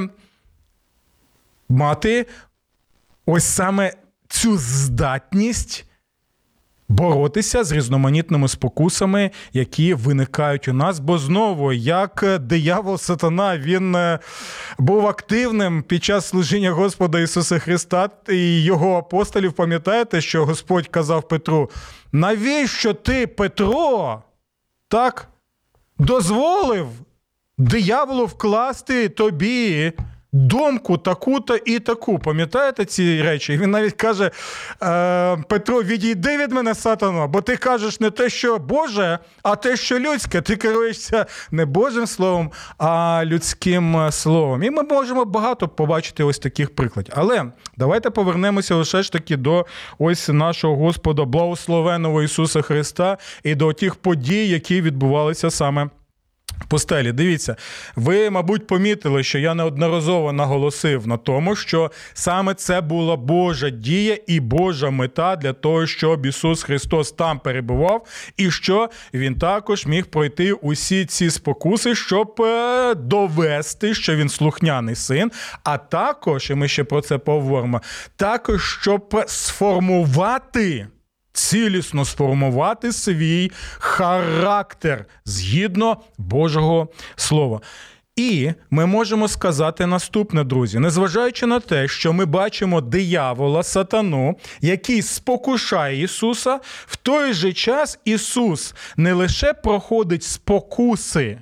мати 1.70 2.26
ось 3.26 3.44
саме 3.44 3.94
цю 4.30 4.58
здатність 4.58 5.86
боротися 6.90 7.64
з 7.64 7.72
різноманітними 7.72 8.48
спокусами, 8.48 9.32
які 9.54 9.94
виникають 9.94 10.68
у 10.68 10.74
нас. 10.74 11.00
Бо 11.00 11.18
знову, 11.18 11.74
як 11.74 12.26
диявол 12.40 12.98
Сатана, 12.98 13.58
він 13.58 13.96
е, 13.96 14.20
був 14.78 15.08
активним 15.08 15.84
під 15.84 16.04
час 16.04 16.26
служіння 16.26 16.72
Господа 16.72 17.20
Ісуса 17.20 17.60
Христа 17.60 18.10
і 18.30 18.64
його 18.64 18.96
апостолів. 18.96 19.54
Пам'ятаєте, 19.54 20.22
що 20.22 20.46
Господь 20.46 20.88
казав 20.88 21.28
Петру: 21.28 21.70
навіщо 22.12 22.94
ти, 22.94 23.28
Петро, 23.28 24.24
так 24.88 25.28
дозволив 26.00 26.88
дияволу 27.58 28.26
вкласти 28.26 29.10
тобі? 29.10 29.94
Думку 30.36 30.98
таку-то 30.98 31.56
і 31.56 31.80
таку. 31.80 32.20
Пам'ятаєте 32.20 32.86
ці 32.86 33.22
речі? 33.22 33.58
Він 33.58 33.72
навіть 33.72 33.94
каже: 33.94 34.32
е, 34.84 35.38
Петро, 35.50 35.84
відійди 35.84 36.38
від 36.38 36.52
мене, 36.52 36.76
сатано, 36.76 37.28
бо 37.28 37.42
ти 37.42 37.58
кажеш 37.58 38.00
не 38.00 38.10
те, 38.10 38.30
що 38.30 38.58
Боже, 38.58 39.20
а 39.44 39.56
те, 39.56 39.78
що 39.78 40.00
людське. 40.00 40.42
Ти 40.42 40.56
керуєшся 40.56 41.26
не 41.52 41.66
Божим 41.66 42.08
словом, 42.08 42.52
а 42.78 43.22
людським 43.26 44.08
словом. 44.12 44.64
І 44.64 44.70
ми 44.70 44.84
можемо 44.84 45.26
багато 45.26 45.68
побачити 45.68 46.24
ось 46.24 46.40
таких 46.40 46.76
прикладів. 46.76 47.14
Але 47.18 47.46
давайте 47.78 48.10
повернемося 48.10 48.76
лише 48.76 49.04
ж 49.04 49.12
таки 49.12 49.38
до 49.38 49.66
ось 50.00 50.30
нашого 50.30 50.76
Господа, 50.76 51.26
благословеного 51.26 52.24
Ісуса 52.24 52.62
Христа, 52.62 53.18
і 53.44 53.56
до 53.56 53.74
тих 53.74 53.96
подій, 53.96 54.48
які 54.48 54.82
відбувалися 54.82 55.52
саме 55.52 55.90
Пустелі, 56.68 57.12
дивіться, 57.12 57.56
ви, 57.96 58.30
мабуть, 58.30 58.68
помітили, 58.68 59.24
що 59.24 59.40
я 59.40 59.54
неодноразово 59.54 60.34
наголосив 60.34 61.08
на 61.08 61.18
тому, 61.18 61.56
що 61.56 61.92
саме 62.14 62.54
це 62.54 62.82
була 62.82 63.16
Божа 63.16 63.70
дія 63.70 64.18
і 64.28 64.40
Божа 64.40 64.90
мета 64.90 65.36
для 65.36 65.54
того, 65.54 65.88
щоб 65.88 66.26
Ісус 66.26 66.64
Христос 66.64 67.12
там 67.12 67.40
перебував, 67.40 68.08
і 68.38 68.52
що 68.52 68.90
Він 69.14 69.36
також 69.36 69.86
міг 69.86 70.06
пройти 70.06 70.54
усі 70.54 71.06
ці 71.06 71.30
спокуси, 71.30 71.96
щоб 71.96 72.42
е, 72.42 72.96
довести, 72.96 73.94
що 73.94 74.16
він 74.16 74.30
слухняний 74.30 74.96
син. 74.96 75.32
А 75.64 75.78
також, 75.78 76.50
і 76.50 76.56
ми 76.56 76.68
ще 76.68 76.84
про 76.84 77.02
це 77.02 77.18
поговоримо, 77.18 77.82
також 78.16 78.78
щоб 78.82 79.24
сформувати 79.28 80.88
цілісно 81.36 82.06
сформувати 82.06 82.92
свій 82.92 83.52
характер 83.80 85.06
згідно 85.26 85.98
Божого 86.18 86.88
Слова. 87.16 87.62
І 88.16 88.52
ми 88.70 88.86
можемо 88.86 89.28
сказати 89.28 89.86
наступне, 89.86 90.44
друзі, 90.44 90.80
незважаючи 90.80 91.46
на 91.46 91.60
те, 91.60 91.88
що 91.88 92.14
ми 92.14 92.26
бачимо 92.26 92.82
диявола, 92.82 93.64
сатану, 93.64 94.36
який 94.62 95.02
спокушає 95.02 96.04
Ісуса, 96.04 96.60
в 96.86 96.96
той 96.96 97.34
же 97.34 97.54
час 97.54 98.00
Ісус 98.06 98.76
не 98.98 99.14
лише 99.14 99.54
проходить 99.54 100.24
спокуси. 100.24 101.38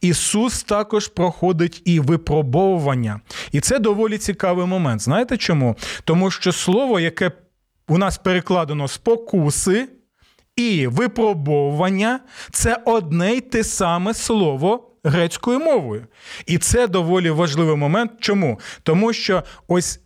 Ісус 0.00 0.62
також 0.62 1.08
проходить 1.08 1.82
і 1.84 2.00
випробовування. 2.00 3.20
І 3.52 3.60
це 3.60 3.78
доволі 3.78 4.18
цікавий 4.18 4.66
момент. 4.66 5.00
Знаєте 5.00 5.36
чому? 5.36 5.76
Тому 6.04 6.30
що 6.30 6.52
слово, 6.52 7.00
яке 7.00 7.30
у 7.88 7.98
нас 7.98 8.18
перекладено 8.18 8.88
спокуси 8.88 9.88
і 10.56 10.86
випробовування 10.86 12.20
це 12.50 12.82
одне 12.84 13.32
й 13.32 13.40
те 13.40 13.64
саме 13.64 14.14
слово 14.14 14.90
грецькою 15.04 15.58
мовою. 15.58 16.06
І 16.46 16.58
це 16.58 16.86
доволі 16.88 17.30
важливий 17.30 17.76
момент. 17.76 18.12
Чому? 18.20 18.60
Тому 18.82 19.12
що 19.12 19.42
ось 19.68 20.00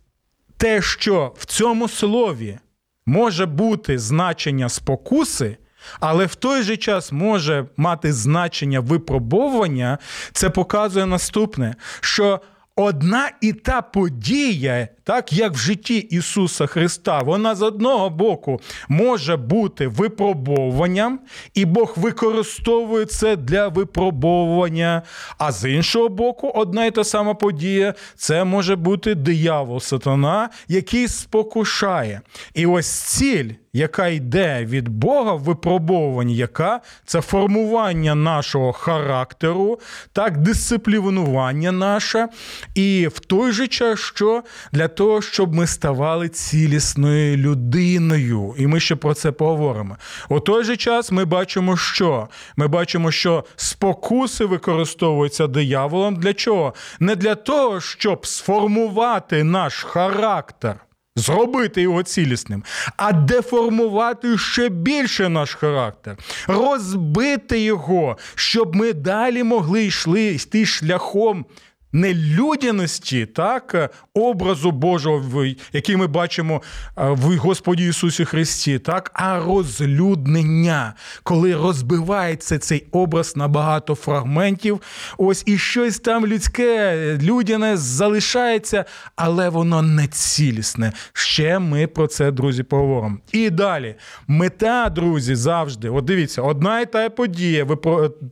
те, 0.57 0.83
що 0.83 1.35
в 1.37 1.45
цьому 1.45 1.89
слові 1.89 2.59
може 3.07 3.47
бути 3.47 3.99
значення 3.99 4.69
спокуси. 4.69 5.57
Але 6.01 6.27
в 6.27 6.35
той 6.35 6.63
же 6.63 6.77
час 6.77 7.13
може 7.13 7.67
мати 7.77 8.13
значення 8.13 8.81
випробовування, 8.81 9.99
це 10.33 10.51
показує 10.51 11.07
наступне, 11.07 11.75
що 12.01 12.41
одна 12.77 13.31
і 13.41 13.53
та 13.53 13.83
подія, 13.83 14.89
так 15.09 15.33
як 15.33 15.53
в 15.53 15.57
житті 15.57 15.97
Ісуса 15.99 16.67
Христа, 16.67 17.23
вона 17.23 17.55
з 17.55 17.63
одного 17.63 18.11
боку 18.11 18.61
може 18.89 19.37
бути 19.37 19.89
випробовуванням, 19.89 21.21
і 21.55 21.65
Бог 21.65 21.95
використовує 21.97 23.05
це 23.05 23.37
для 23.37 23.69
випробовування. 23.69 25.03
А 25.39 25.53
з 25.53 25.71
іншого 25.71 26.09
боку, 26.09 26.49
одна 26.55 26.87
і 26.87 26.91
та 26.91 27.05
сама 27.05 27.35
подія 27.35 27.95
це 28.17 28.45
може 28.45 28.77
бути 28.77 29.15
диявол 29.15 29.81
сатана, 29.81 30.51
який 30.69 31.09
спокушає. 31.09 32.21
І 32.55 32.67
ось 32.67 32.91
ціль 32.91 33.51
яка 33.73 34.07
йде 34.07 34.65
від 34.65 34.89
Бога 34.89 35.33
в 35.33 35.41
випробовуванні, 35.41 36.37
яка 36.37 36.81
це 37.05 37.21
формування 37.21 38.15
нашого 38.15 38.73
характеру, 38.73 39.81
так, 40.13 40.39
дисциплінування 40.39 41.73
наше, 41.73 42.29
і 42.75 43.09
в 43.15 43.21
той 43.21 43.53
же 43.53 43.67
час, 43.67 43.99
що 43.99 44.43
для 44.73 44.89
того, 44.99 45.23
щоб 45.23 45.55
ми 45.55 45.67
ставали 45.67 46.29
цілісною 46.29 47.37
людиною. 47.37 48.55
І 48.59 48.67
ми 48.67 48.81
ще 48.81 48.97
про 48.97 49.15
це 49.15 49.33
поговоримо. 49.33 49.97
У 50.29 50.41
той 50.41 50.65
же 50.65 50.77
час 50.77 51.13
ми 51.13 51.25
бачимо, 51.25 51.77
що 51.77 52.29
ми 52.57 52.69
бачимо, 52.69 53.11
що 53.11 53.45
спокуси 53.57 54.45
використовуються 54.45 55.47
дияволом. 55.47 56.17
Для 56.17 56.35
чого? 56.35 56.75
Не 57.01 57.17
для 57.17 57.35
того, 57.35 57.81
щоб 57.81 58.27
сформувати 58.27 59.45
наш 59.45 59.83
характер 59.83 60.77
зробити 61.17 61.83
його 61.83 62.03
цілісним, 62.03 62.65
а 62.97 63.13
деформувати 63.13 64.39
ще 64.39 64.69
більше 64.69 65.29
наш 65.29 65.55
характер, 65.55 66.17
розбити 66.47 67.61
його, 67.61 68.17
щоб 68.35 68.77
ми 68.77 68.93
далі 68.93 69.43
могли 69.43 69.85
йшли 69.85 70.25
йти 70.27 70.67
шляхом 70.67 71.47
не 71.93 72.15
людяності, 72.15 73.27
так, 73.27 73.75
е, 73.75 73.89
образу 74.15 74.71
Божого, 74.71 75.45
який 75.73 75.97
ми 75.97 76.07
бачимо 76.07 76.63
е, 76.99 77.11
в 77.11 77.37
Господі 77.37 77.89
Ісусі 77.89 78.25
Христі, 78.25 78.79
так, 78.79 79.11
а 79.15 79.39
розлюднення, 79.39 80.95
коли 81.23 81.55
розбивається 81.55 82.59
цей 82.59 82.87
образ 82.93 83.37
на 83.37 83.49
багато 83.49 83.95
фрагментів, 83.95 84.81
ось 85.19 85.43
і 85.47 85.59
щось 85.59 85.99
там 85.99 86.27
людське, 86.27 87.19
людяне 87.23 87.77
залишається, 87.77 88.85
але 89.17 89.49
воно 89.49 89.83
не 89.83 90.07
цілісне. 90.07 90.93
Ще 91.13 91.59
ми 91.59 91.87
про 91.87 92.07
це, 92.07 92.31
друзі, 92.31 92.63
поговоримо. 92.63 93.19
І 93.33 93.51
далі, 93.51 93.95
мета, 94.27 94.89
друзі, 94.89 95.35
завжди, 95.35 95.89
от 95.89 96.05
дивіться, 96.05 96.43
одна 96.43 96.81
і 96.81 96.93
та 96.93 97.11
подія, 97.11 97.67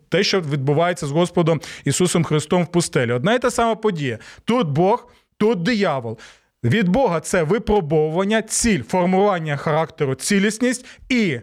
те, 0.08 0.22
що 0.22 0.40
відбувається 0.40 1.06
з 1.06 1.10
Господом 1.10 1.60
Ісусом 1.84 2.24
Христом 2.24 2.62
в 2.62 2.66
пустелі. 2.66 3.12
Одна 3.12 3.34
і 3.34 3.38
та 3.38 3.45
сама 3.50 3.74
подія. 3.74 4.18
Тут 4.44 4.68
Бог, 4.68 5.12
тут 5.38 5.62
диявол. 5.62 6.18
Від 6.64 6.88
Бога 6.88 7.20
це 7.20 7.42
випробовування, 7.42 8.42
ціль, 8.42 8.82
формування 8.82 9.56
характеру, 9.56 10.14
цілісність. 10.14 10.86
І 11.08 11.40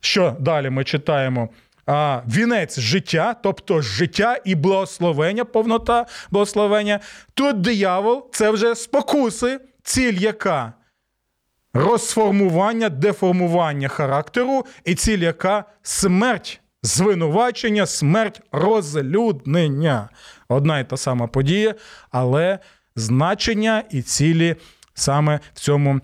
що 0.00 0.36
далі 0.40 0.70
ми 0.70 0.84
читаємо? 0.84 1.48
А, 1.86 2.22
Вінець 2.26 2.78
життя, 2.78 3.34
тобто 3.42 3.80
життя 3.80 4.38
і 4.44 4.54
благословення, 4.54 5.44
повнота 5.44 6.06
благословення. 6.30 7.00
Тут 7.34 7.60
диявол 7.60 8.30
це 8.32 8.50
вже 8.50 8.74
спокуси, 8.74 9.60
ціль 9.82 10.18
яка? 10.18 10.72
Розформування, 11.74 12.88
деформування 12.88 13.88
характеру, 13.88 14.66
і 14.84 14.94
ціль 14.94 15.18
яка 15.18 15.64
смерть 15.82 16.60
звинувачення, 16.82 17.86
смерть, 17.86 18.40
розлюднення. 18.52 20.08
Одна 20.48 20.78
і 20.78 20.88
та 20.88 20.96
сама 20.96 21.26
подія, 21.26 21.74
але 22.10 22.58
значення 22.96 23.82
і 23.90 24.02
цілі 24.02 24.56
саме 24.94 25.40
в 25.54 25.60
цьому 25.60 26.00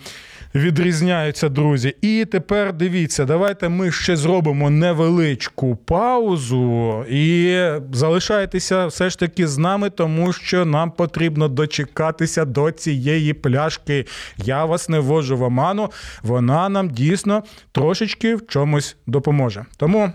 відрізняються, 0.54 1.48
друзі. 1.48 1.96
І 2.00 2.24
тепер 2.24 2.72
дивіться, 2.72 3.24
давайте 3.24 3.68
ми 3.68 3.92
ще 3.92 4.16
зробимо 4.16 4.70
невеличку 4.70 5.76
паузу 5.76 7.04
і 7.10 7.58
залишайтеся 7.92 8.86
все 8.86 9.10
ж 9.10 9.18
таки 9.18 9.46
з 9.46 9.58
нами, 9.58 9.90
тому 9.90 10.32
що 10.32 10.64
нам 10.64 10.90
потрібно 10.90 11.48
дочекатися 11.48 12.44
до 12.44 12.70
цієї 12.70 13.34
пляшки. 13.34 14.06
Я 14.36 14.64
вас 14.64 14.88
не 14.88 14.98
ввожу 14.98 15.36
в 15.36 15.42
оману, 15.42 15.90
вона 16.22 16.68
нам 16.68 16.90
дійсно 16.90 17.42
трошечки 17.72 18.34
в 18.34 18.46
чомусь 18.46 18.96
допоможе. 19.06 19.64
Тому. 19.76 20.12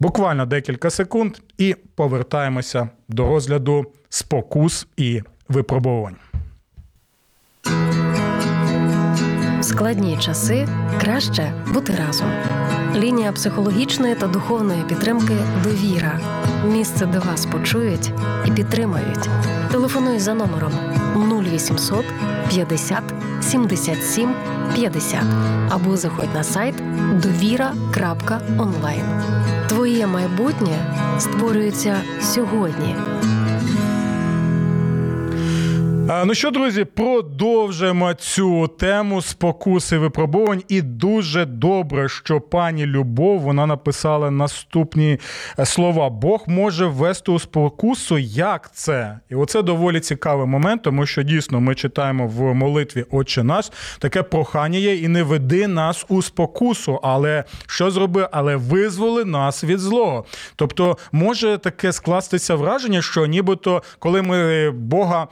Буквально 0.00 0.46
декілька 0.46 0.90
секунд 0.90 1.36
і 1.58 1.76
повертаємося 1.94 2.88
до 3.08 3.26
розгляду 3.26 3.84
спокус 4.08 4.86
і 4.96 5.22
випробувань. 5.48 6.16
Складні 9.60 10.18
часи 10.20 10.68
краще 11.00 11.52
бути 11.74 11.94
разом. 12.06 12.28
Лінія 12.96 13.32
психологічної 13.32 14.14
та 14.14 14.26
духовної 14.26 14.82
підтримки 14.88 15.34
довіра. 15.64 16.20
Місце, 16.66 17.06
де 17.06 17.18
вас 17.18 17.46
почують 17.46 18.12
і 18.46 18.50
підтримають. 18.50 19.28
Телефонуй 19.70 20.18
за 20.18 20.34
номером 20.34 20.72
0800 21.44 22.04
50 22.50 23.02
77 23.40 24.34
50 24.74 25.20
або 25.70 25.96
заходь 25.96 26.34
на 26.34 26.44
сайт 26.44 26.74
довіра.онлайн. 27.22 29.04
Твоє 29.68 30.06
майбутнє 30.06 30.94
створюється 31.18 32.02
сьогодні. 32.22 32.96
Ну 36.08 36.34
що, 36.34 36.50
друзі, 36.50 36.84
продовжуємо 36.84 38.14
цю 38.14 38.68
тему 38.68 39.22
спокуси 39.22 39.98
випробувань. 39.98 40.62
І 40.68 40.82
дуже 40.82 41.44
добре, 41.44 42.08
що 42.08 42.40
пані 42.40 42.86
Любов 42.86 43.40
вона 43.40 43.66
написала 43.66 44.30
наступні 44.30 45.18
е, 45.58 45.66
слова: 45.66 46.10
Бог 46.10 46.44
може 46.46 46.86
ввести 46.86 47.32
у 47.32 47.38
спокусу. 47.38 48.18
Як 48.18 48.74
це? 48.74 49.18
І 49.30 49.34
оце 49.34 49.62
доволі 49.62 50.00
цікавий 50.00 50.46
момент, 50.46 50.82
тому 50.82 51.06
що 51.06 51.22
дійсно 51.22 51.60
ми 51.60 51.74
читаємо 51.74 52.26
в 52.26 52.54
молитві 52.54 53.04
Отче 53.10 53.42
наш 53.42 53.70
таке 53.98 54.22
прохання 54.22 54.78
є, 54.78 54.96
і 54.96 55.08
не 55.08 55.22
веди 55.22 55.68
нас 55.68 56.06
у 56.08 56.22
спокусу. 56.22 57.00
Але 57.02 57.44
що 57.66 57.90
зроби? 57.90 58.28
Але 58.32 58.56
визволи 58.56 59.24
нас 59.24 59.64
від 59.64 59.78
злого. 59.78 60.24
Тобто 60.56 60.98
може 61.12 61.58
таке 61.58 61.92
скластися 61.92 62.54
враження, 62.54 63.02
що 63.02 63.26
нібито 63.26 63.82
коли 63.98 64.22
ми 64.22 64.70
Бога 64.70 65.28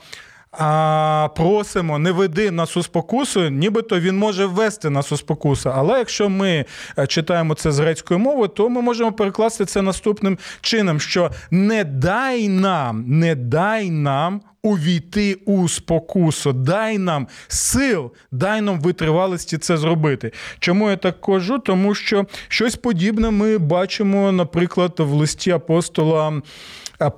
а, 0.59 1.29
просимо, 1.35 1.99
не 1.99 2.11
веди 2.11 2.51
нас 2.51 2.77
у 2.77 2.83
спокусу, 2.83 3.49
нібито 3.49 3.99
він 3.99 4.17
може 4.17 4.45
ввести 4.45 4.89
нас 4.89 5.11
у 5.11 5.17
спокусу. 5.17 5.71
Але 5.75 5.99
якщо 5.99 6.29
ми 6.29 6.65
е, 6.99 7.07
читаємо 7.07 7.53
це 7.53 7.71
з 7.71 7.79
грецької 7.79 8.19
мови, 8.19 8.47
то 8.47 8.69
ми 8.69 8.81
можемо 8.81 9.11
перекласти 9.11 9.65
це 9.65 9.81
наступним 9.81 10.37
чином: 10.61 10.99
що 10.99 11.31
не 11.51 11.83
дай 11.83 12.49
нам, 12.49 13.03
не 13.07 13.35
дай 13.35 13.89
нам 13.89 14.41
увійти 14.65 15.37
у 15.45 15.69
спокусу. 15.69 16.53
Дай 16.53 16.97
нам 16.97 17.27
сил, 17.47 18.11
дай 18.31 18.61
нам 18.61 18.79
витривалості 18.79 19.57
це 19.57 19.77
зробити. 19.77 20.31
Чому 20.59 20.89
я 20.89 20.97
так 20.97 21.21
кажу? 21.21 21.59
Тому 21.59 21.95
що 21.95 22.25
щось 22.47 22.75
подібне 22.75 23.31
ми 23.31 23.57
бачимо, 23.57 24.31
наприклад, 24.31 24.93
в 24.97 25.13
листі 25.13 25.51
апостола. 25.51 26.41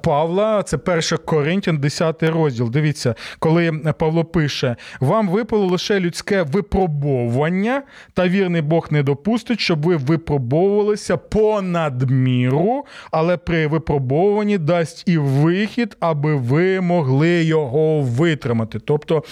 Павла, 0.04 0.63
це 0.63 0.78
1 0.78 1.02
Коринтян, 1.26 1.78
10 1.78 2.24
розділ. 2.24 2.70
Дивіться, 2.70 3.16
коли 3.40 3.72
Павло 3.98 4.26
пише: 4.26 4.76
вам 5.00 5.30
випало 5.30 5.66
лише 5.66 6.00
людське 6.00 6.44
випробовування, 6.44 7.84
та 8.13 8.28
вірний 8.28 8.62
Бог 8.62 8.88
не 8.92 9.04
допустить, 9.04 9.60
щоб 9.60 9.86
ви 9.86 9.96
випробовувалися 9.96 11.18
понад 11.18 12.12
міру, 12.12 12.86
але 13.12 13.38
при 13.38 13.68
випробовуванні 13.68 14.58
дасть 14.58 15.04
і 15.08 15.18
вихід, 15.18 15.98
аби 16.00 16.36
ви 16.36 16.82
могли 16.82 17.44
його 17.44 18.02
витримати. 18.02 18.80
Тобто, 18.80 19.24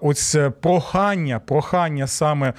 ось 0.00 0.36
прохання, 0.60 1.38
прохання 1.38 2.06
саме 2.06 2.52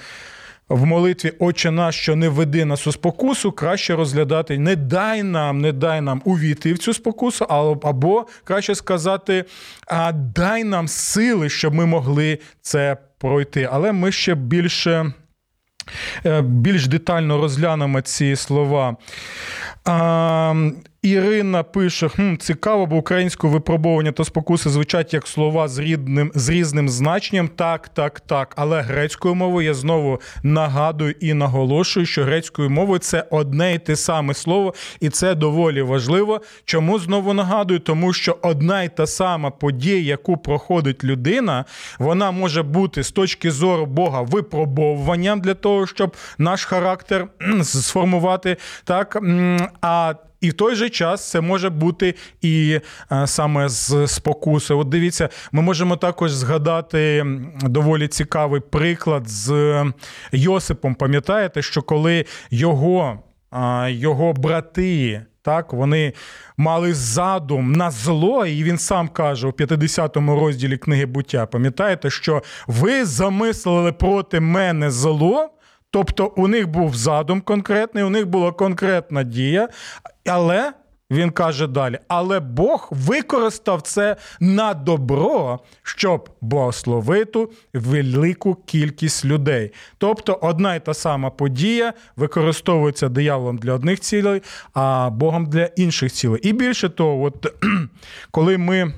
в 0.68 0.84
молитві 0.84 1.32
Отче 1.38 1.70
наш, 1.70 1.96
що 1.96 2.16
не 2.16 2.28
веди 2.28 2.64
нас 2.64 2.86
у 2.86 2.92
спокусу, 2.92 3.52
краще 3.52 3.96
розглядати 3.96 4.58
не 4.58 4.76
дай 4.76 5.22
нам, 5.22 5.60
не 5.60 5.72
дай 5.72 6.00
нам 6.00 6.22
увійти 6.24 6.72
в 6.72 6.78
цю 6.78 6.94
спокусу, 6.94 7.44
або 7.82 8.26
краще 8.44 8.74
сказати, 8.74 9.44
а 9.86 10.12
дай 10.12 10.64
нам 10.64 10.88
сили, 10.88 11.48
щоб 11.48 11.74
ми 11.74 11.86
могли 11.86 12.38
це 12.60 12.96
пройти. 13.18 13.68
Але 13.72 13.92
ми 13.92 14.12
ще 14.12 14.34
більше. 14.34 15.12
Е, 16.26 16.42
більш 16.42 16.86
детально 16.86 17.40
розглянемо 17.40 18.00
ці 18.00 18.36
слова. 18.36 18.96
Ірина 21.04 21.62
пише: 21.62 22.08
хм, 22.08 22.36
цікаво, 22.36 22.86
бо 22.86 22.96
українською 22.96 23.52
випробування 23.52 24.12
та 24.12 24.24
спокуси 24.24 24.70
звучать 24.70 25.14
як 25.14 25.26
слова 25.26 25.68
з 25.68 25.78
рідним, 25.78 26.32
з 26.34 26.48
різним 26.48 26.88
значенням. 26.88 27.48
Так, 27.48 27.88
так, 27.88 28.20
так. 28.20 28.54
Але 28.56 28.80
грецькою 28.82 29.34
мовою 29.34 29.66
я 29.66 29.74
знову 29.74 30.20
нагадую 30.42 31.14
і 31.20 31.34
наголошую, 31.34 32.06
що 32.06 32.24
грецькою 32.24 32.70
мовою 32.70 32.98
це 32.98 33.24
одне 33.30 33.74
і 33.74 33.78
те 33.78 33.96
саме 33.96 34.34
слово, 34.34 34.74
і 35.00 35.08
це 35.08 35.34
доволі 35.34 35.82
важливо. 35.82 36.40
Чому 36.64 36.98
знову 36.98 37.32
нагадую? 37.32 37.80
Тому 37.80 38.12
що 38.12 38.38
одна 38.42 38.82
і 38.82 38.96
та 38.96 39.06
сама 39.06 39.50
подія, 39.50 40.00
яку 40.00 40.36
проходить 40.36 41.04
людина, 41.04 41.64
вона 41.98 42.30
може 42.30 42.62
бути 42.62 43.02
з 43.02 43.10
точки 43.10 43.50
зору 43.50 43.86
Бога 43.86 44.22
випробовуванням 44.22 45.40
для 45.40 45.54
того, 45.54 45.86
щоб 45.86 46.16
наш 46.38 46.64
характер 46.64 47.26
сформувати 47.62 48.56
так. 48.84 49.18
А 49.80 50.14
і 50.44 50.50
в 50.50 50.52
той 50.52 50.74
же 50.74 50.90
час 50.90 51.30
це 51.30 51.40
може 51.40 51.70
бути 51.70 52.14
і 52.40 52.80
е, 53.12 53.26
саме 53.26 53.68
з 53.68 54.06
спокуси. 54.06 54.74
От 54.74 54.88
дивіться, 54.88 55.28
ми 55.52 55.62
можемо 55.62 55.96
також 55.96 56.32
згадати 56.32 57.26
доволі 57.62 58.08
цікавий 58.08 58.60
приклад 58.60 59.28
з 59.28 59.84
Йосипом. 60.32 60.94
Пам'ятаєте, 60.94 61.62
що 61.62 61.82
коли 61.82 62.24
його, 62.50 63.18
його 63.88 64.32
брати. 64.32 65.22
Так, 65.42 65.72
вони 65.72 66.12
мали 66.56 66.94
задум 66.94 67.72
на 67.72 67.90
зло, 67.90 68.46
і 68.46 68.64
він 68.64 68.78
сам 68.78 69.08
каже 69.08 69.46
у 69.46 69.50
50-му 69.50 70.40
розділі 70.40 70.76
книги 70.76 71.06
буття. 71.06 71.46
Пам'ятаєте, 71.46 72.10
що 72.10 72.42
ви 72.66 73.04
замислили 73.04 73.92
проти 73.92 74.40
мене 74.40 74.90
зло, 74.90 75.48
тобто 75.94 76.32
у 76.36 76.48
них 76.48 76.68
був 76.68 76.96
задум 76.96 77.40
конкретний, 77.40 78.04
у 78.04 78.10
них 78.10 78.26
була 78.26 78.52
конкретна 78.52 79.22
дія, 79.22 79.68
але 80.26 80.72
він 81.10 81.30
каже 81.30 81.66
далі: 81.66 81.98
але 82.08 82.40
Бог 82.40 82.88
використав 82.90 83.82
це 83.82 84.16
на 84.40 84.74
добро, 84.74 85.60
щоб 85.82 86.28
благословити 86.40 87.48
велику 87.74 88.54
кількість 88.54 89.24
людей. 89.24 89.72
Тобто 89.98 90.38
одна 90.42 90.74
і 90.74 90.84
та 90.84 90.94
сама 90.94 91.30
подія 91.30 91.92
використовується 92.16 93.08
дияволом 93.08 93.58
для 93.58 93.72
одних 93.72 94.00
цілей, 94.00 94.42
а 94.72 95.10
Богом 95.10 95.46
для 95.46 95.64
інших 95.64 96.12
цілей. 96.12 96.40
І 96.42 96.52
більше 96.52 96.88
того, 96.88 97.22
от 97.22 97.46
коли 98.30 98.58
ми. 98.58 98.92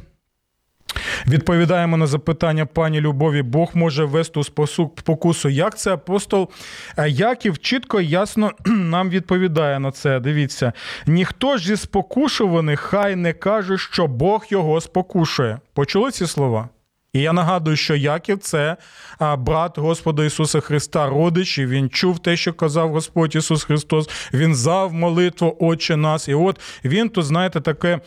Відповідаємо 1.27 1.96
на 1.96 2.07
запитання 2.07 2.66
пані 2.66 3.01
Любові, 3.01 3.42
Бог 3.42 3.70
може 3.75 4.05
вести 4.05 4.40
у 4.40 4.44
спокусу. 4.44 5.49
Як 5.49 5.79
це 5.79 5.94
апостол 5.94 6.51
е, 6.99 7.09
Яків 7.09 7.59
чітко 7.59 8.01
і 8.01 8.09
ясно 8.09 8.53
нам 8.66 9.11
відповідає 9.11 9.79
на 9.79 9.90
це. 9.90 10.20
Дивіться, 10.20 10.72
ніхто 11.07 11.57
ж 11.57 11.66
зі 11.66 11.77
спокушуваних 11.77 12.81
хай 12.81 13.16
не 13.16 13.33
каже, 13.33 13.79
що 13.79 14.07
Бог 14.07 14.46
його 14.49 14.81
спокушує. 14.81 15.59
Почули 15.75 16.11
ці 16.11 16.27
слова? 16.27 16.68
І 17.16 17.20
я 17.20 17.33
нагадую, 17.33 17.76
що 17.76 17.94
Яків 17.94 18.38
це 18.38 18.76
брат 19.38 19.79
Господа 19.79 20.24
Ісуса 20.24 20.61
Христа, 20.61 21.09
родич, 21.09 21.59
і 21.59 21.66
він 21.66 21.90
чув 21.90 22.18
те, 22.18 22.37
що 22.37 22.52
казав 22.52 22.90
Господь 22.90 23.37
Ісус 23.37 23.64
Христос. 23.64 24.09
Він 24.35 24.55
зав 24.55 24.92
молитву 24.92 25.57
Отче 25.61 25.96
нас. 25.96 26.29
І 26.29 26.35
от 26.35 26.61
він 26.85 27.09
тут, 27.09 27.24
знаєте, 27.24 27.61
таке 27.61 28.00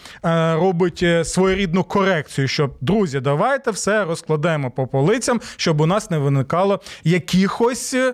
робить 0.54 1.00
е, 1.04 1.24
своєрідну 1.26 1.84
корекцію, 1.84 2.48
що 2.48 2.70
друзі, 2.82 3.20
давайте 3.20 3.72
все 3.72 4.06
розкладаємо 4.06 4.72
по 4.72 4.88
полицям, 4.88 5.42
щоб 5.58 5.82
у 5.82 5.86
нас 5.86 6.12
не 6.12 6.18
виникало 6.18 6.82
якихось 7.04 7.94
е, 7.94 8.14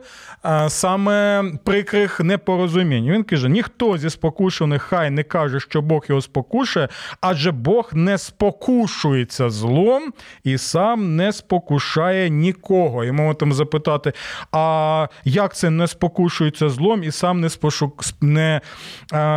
саме 0.68 1.44
прикрих 1.64 2.20
непорозумінь. 2.20 3.12
Він 3.12 3.24
каже: 3.24 3.50
ніхто 3.50 3.98
зі 3.98 4.10
спокушених 4.10 4.82
хай 4.82 5.10
не 5.10 5.24
каже, 5.24 5.60
що 5.60 5.82
Бог 5.82 6.06
його 6.10 6.22
спокушує, 6.22 6.90
адже 7.22 7.52
Бог 7.52 7.90
не 7.94 8.18
спокушується 8.18 9.50
злом 9.50 10.14
і 10.44 10.58
сам 10.58 10.85
сам 10.86 11.16
не 11.16 11.34
спокушає 11.34 12.30
нікого. 12.30 13.06
І 13.06 13.12
можемо 13.12 13.34
там 13.34 13.54
запитати, 13.54 14.14
а 14.52 15.08
як 15.24 15.56
це 15.56 15.70
не 15.70 15.88
спокушується 15.88 16.70
злом 16.70 17.04
і 17.04 17.12
сам 17.12 17.42
не, 17.42 17.50
спошу... 17.50 17.92
не 18.22 18.62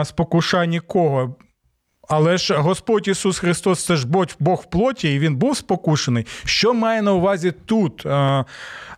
спокушає 0.04 0.66
нікого? 0.66 1.34
Але 2.09 2.38
ж 2.38 2.55
Господь 2.55 3.09
Ісус 3.09 3.38
Христос 3.38 3.85
це 3.85 3.97
ж 3.97 4.07
Бог 4.38 4.57
в 4.57 4.71
плоті, 4.71 5.14
і 5.14 5.18
Він 5.18 5.37
був 5.37 5.57
спокушений. 5.57 6.27
Що 6.44 6.75
має 6.75 7.03
на 7.03 7.12
увазі 7.12 7.53
тут? 7.66 8.07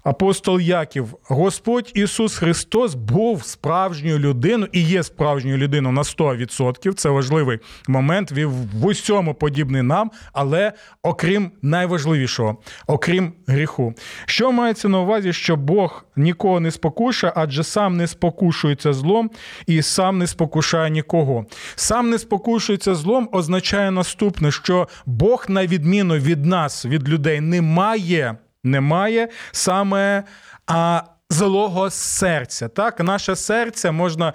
апостол 0.05 0.61
Яків, 0.61 1.15
Господь 1.23 1.93
Ісус 1.95 2.37
Христос 2.37 2.95
був 2.95 3.45
справжньою 3.45 4.19
людиною 4.19 4.71
і 4.73 4.83
є 4.83 5.03
справжньою 5.03 5.57
людиною 5.59 5.95
на 5.95 6.03
100%. 6.03 6.93
Це 6.93 7.09
важливий 7.09 7.59
момент. 7.89 8.33
Він 8.33 8.47
в 8.75 8.87
усьому 8.87 9.35
подібний 9.35 9.83
нам, 9.83 10.11
але 10.33 10.73
окрім 11.03 11.51
найважливішого, 11.63 12.57
окрім 12.87 13.33
гріху. 13.47 13.95
Що 14.27 14.53
мається 14.53 14.89
на 14.89 15.01
увазі, 15.01 15.33
що 15.33 15.57
Бог 15.57 16.05
нікого 16.17 16.61
не 16.61 16.71
спокушує, 16.71 17.33
адже 17.37 17.65
сам 17.65 17.97
не 17.97 18.07
спокушується 18.07 18.93
злом 18.93 19.31
і 19.67 19.83
сам 19.83 20.19
не 20.19 20.27
спокушає 20.27 20.91
нікого. 20.91 21.47
Сам 21.75 22.11
не 22.11 22.19
спокушується 22.19 22.95
злом 23.01 23.29
означає 23.33 23.91
наступне, 23.91 24.53
що 24.53 24.89
Бог, 25.07 25.45
на 25.49 25.67
відміну 25.67 26.15
від 26.15 26.45
нас, 26.45 26.87
від 26.87 27.09
людей, 27.09 27.41
не 27.41 27.63
має 27.63 28.37
не 28.65 28.81
має 28.81 29.29
саме 29.53 30.25
а, 30.67 31.03
злого 31.31 31.91
серця. 31.91 32.69
Так, 32.69 33.01
наше 33.01 33.37
серце 33.37 33.91
можна 33.91 34.33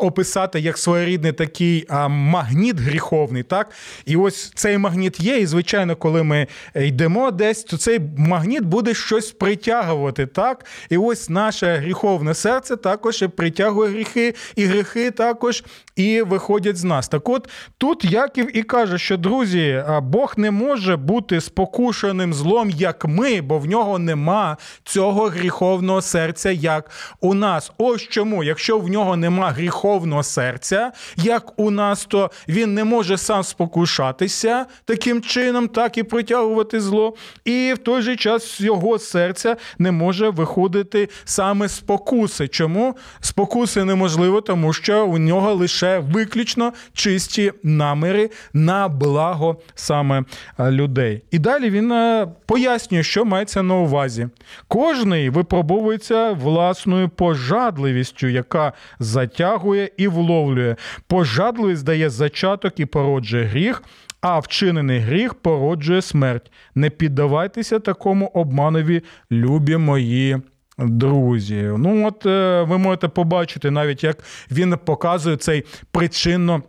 описати 0.00 0.60
як 0.60 0.78
своєрідний 0.78 1.32
такий 1.32 1.86
магніт 2.08 2.80
гріховний. 2.80 3.42
так? 3.42 3.70
І 4.06 4.16
ось 4.16 4.52
цей 4.54 4.78
магніт 4.78 5.20
є, 5.20 5.38
і, 5.38 5.46
звичайно, 5.46 5.96
коли 5.96 6.22
ми 6.22 6.46
йдемо 6.74 7.30
десь, 7.30 7.64
то 7.64 7.76
цей 7.76 8.00
магніт 8.16 8.62
буде 8.62 8.94
щось 8.94 9.32
притягувати. 9.32 10.26
так? 10.26 10.64
І 10.90 10.96
ось 10.96 11.28
наше 11.28 11.76
гріховне 11.76 12.34
серце 12.34 12.76
також 12.76 13.24
притягує 13.36 13.90
гріхи, 13.90 14.34
і 14.56 14.64
гріхи 14.64 15.10
також 15.10 15.64
і 15.96 16.22
виходять 16.22 16.76
з 16.76 16.84
нас. 16.84 17.08
Так 17.08 17.28
от 17.28 17.48
тут 17.78 18.04
Яків 18.04 18.56
і 18.56 18.62
каже, 18.62 18.98
що 18.98 19.16
друзі, 19.16 19.84
Бог 20.02 20.34
не 20.36 20.50
може 20.50 20.96
бути 20.96 21.40
спокушеним 21.40 22.34
злом, 22.34 22.70
як 22.70 23.04
ми, 23.04 23.40
бо 23.40 23.58
в 23.58 23.66
нього 23.66 23.98
нема 23.98 24.56
цього 24.84 25.26
гріховного 25.26 26.02
серця, 26.02 26.50
як 26.50 26.90
у 27.20 27.34
нас. 27.34 27.72
Ось 27.78 28.02
чому, 28.02 28.44
якщо 28.44 28.78
в 28.78 28.88
нього 28.88 29.16
нема 29.16 29.50
гріховного 29.50 29.69
гріховного 29.70 30.22
серця, 30.22 30.92
як 31.16 31.60
у 31.60 31.70
нас, 31.70 32.04
то 32.04 32.30
він 32.48 32.74
не 32.74 32.84
може 32.84 33.18
сам 33.18 33.42
спокушатися 33.42 34.66
таким 34.84 35.22
чином, 35.22 35.68
так 35.68 35.98
і 35.98 36.02
притягувати 36.02 36.80
зло. 36.80 37.14
І 37.44 37.72
в 37.74 37.78
той 37.78 38.02
же 38.02 38.16
час 38.16 38.56
з 38.56 38.60
його 38.60 38.98
серця 38.98 39.56
не 39.78 39.90
може 39.90 40.30
виходити 40.30 41.08
саме 41.24 41.68
спокуси. 41.68 42.48
Чому 42.48 42.96
спокуси 43.20 43.84
неможливо? 43.84 44.40
Тому 44.40 44.72
що 44.72 45.06
у 45.06 45.18
нього 45.18 45.54
лише 45.54 45.98
виключно 45.98 46.72
чисті 46.92 47.52
наміри 47.62 48.30
на 48.52 48.88
благо 48.88 49.56
саме 49.74 50.24
е, 50.58 50.70
людей. 50.70 51.22
І 51.30 51.38
далі 51.38 51.70
він 51.70 51.92
е, 51.92 52.28
пояснює, 52.46 53.02
що 53.02 53.24
мається 53.24 53.62
на 53.62 53.74
увазі. 53.74 54.28
Кожний 54.68 55.30
випробовується 55.30 56.32
власною 56.32 57.08
пожадливістю, 57.08 58.26
яка 58.26 58.72
затягує 58.98 59.59
і 59.96 60.08
вловлює. 60.08 60.76
Пожадливість 61.06 61.84
дає 61.84 62.10
зачаток 62.10 62.80
і 62.80 62.86
породжує 62.86 63.44
гріх. 63.44 63.82
А 64.20 64.38
вчинений 64.38 64.98
гріх 64.98 65.34
породжує 65.34 66.02
смерть. 66.02 66.52
Не 66.74 66.90
піддавайтеся 66.90 67.78
такому 67.78 68.26
обманові, 68.26 69.02
любі 69.32 69.76
мої 69.76 70.38
друзі. 70.78 71.70
Ну, 71.78 72.06
от 72.06 72.26
е, 72.26 72.62
ви 72.62 72.78
можете 72.78 73.08
побачити 73.08 73.70
навіть, 73.70 74.04
як 74.04 74.24
він 74.50 74.78
показує 74.84 75.36
цей 75.36 75.64
причинно. 75.92 76.62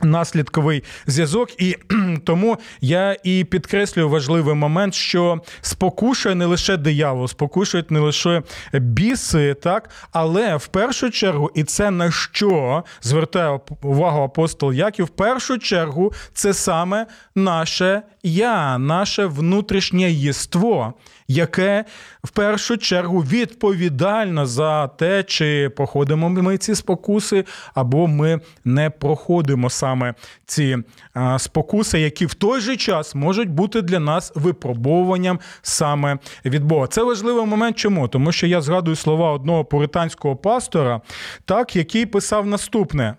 Наслідковий 0.00 0.84
зв'язок, 1.06 1.62
і 1.62 1.76
тому 2.24 2.58
я 2.80 3.16
і 3.24 3.44
підкреслюю 3.44 4.08
важливий 4.08 4.54
момент, 4.54 4.94
що 4.94 5.40
спокушує 5.60 6.34
не 6.34 6.46
лише 6.46 6.76
диявол, 6.76 7.28
спокушують 7.28 7.90
не 7.90 8.00
лише 8.00 8.42
біси, 8.72 9.54
так, 9.54 9.90
але 10.12 10.56
в 10.56 10.66
першу 10.66 11.10
чергу, 11.10 11.50
і 11.54 11.64
це 11.64 11.90
на 11.90 12.10
що 12.10 12.84
звертає 13.02 13.60
увагу 13.82 14.22
апостол 14.22 14.72
Яків, 14.72 15.06
в 15.06 15.08
першу 15.08 15.58
чергу 15.58 16.12
це 16.34 16.54
саме 16.54 17.06
наше 17.34 18.02
я, 18.22 18.78
наше 18.78 19.26
внутрішнє 19.26 20.10
єство, 20.10 20.94
яке 21.32 21.84
в 22.24 22.30
першу 22.30 22.76
чергу 22.76 23.20
відповідально 23.20 24.46
за 24.46 24.88
те, 24.88 25.22
чи 25.22 25.70
проходимо 25.76 26.28
ми 26.28 26.58
ці 26.58 26.74
спокуси, 26.74 27.44
або 27.74 28.06
ми 28.06 28.40
не 28.64 28.90
проходимо 28.90 29.70
саме 29.70 30.14
ці 30.46 30.78
спокуси, 31.38 32.00
які 32.00 32.26
в 32.26 32.34
той 32.34 32.60
же 32.60 32.76
час 32.76 33.14
можуть 33.14 33.50
бути 33.50 33.82
для 33.82 34.00
нас 34.00 34.32
випробовуванням 34.34 35.40
саме 35.62 36.18
від 36.44 36.64
Бога. 36.64 36.86
Це 36.86 37.02
важливий 37.02 37.46
момент. 37.46 37.76
Чому? 37.76 38.08
Тому 38.08 38.32
що 38.32 38.46
я 38.46 38.60
згадую 38.60 38.96
слова 38.96 39.32
одного 39.32 39.64
пуританського 39.64 40.36
пастора, 40.36 41.00
так, 41.44 41.76
який 41.76 42.06
писав 42.06 42.46
наступне: 42.46 43.14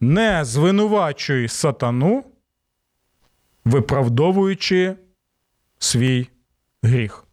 не 0.00 0.44
звинувачуй 0.44 1.48
сатану, 1.48 2.24
виправдовуючи 3.64 4.96
свій 5.78 6.28
гріх. 6.82 7.24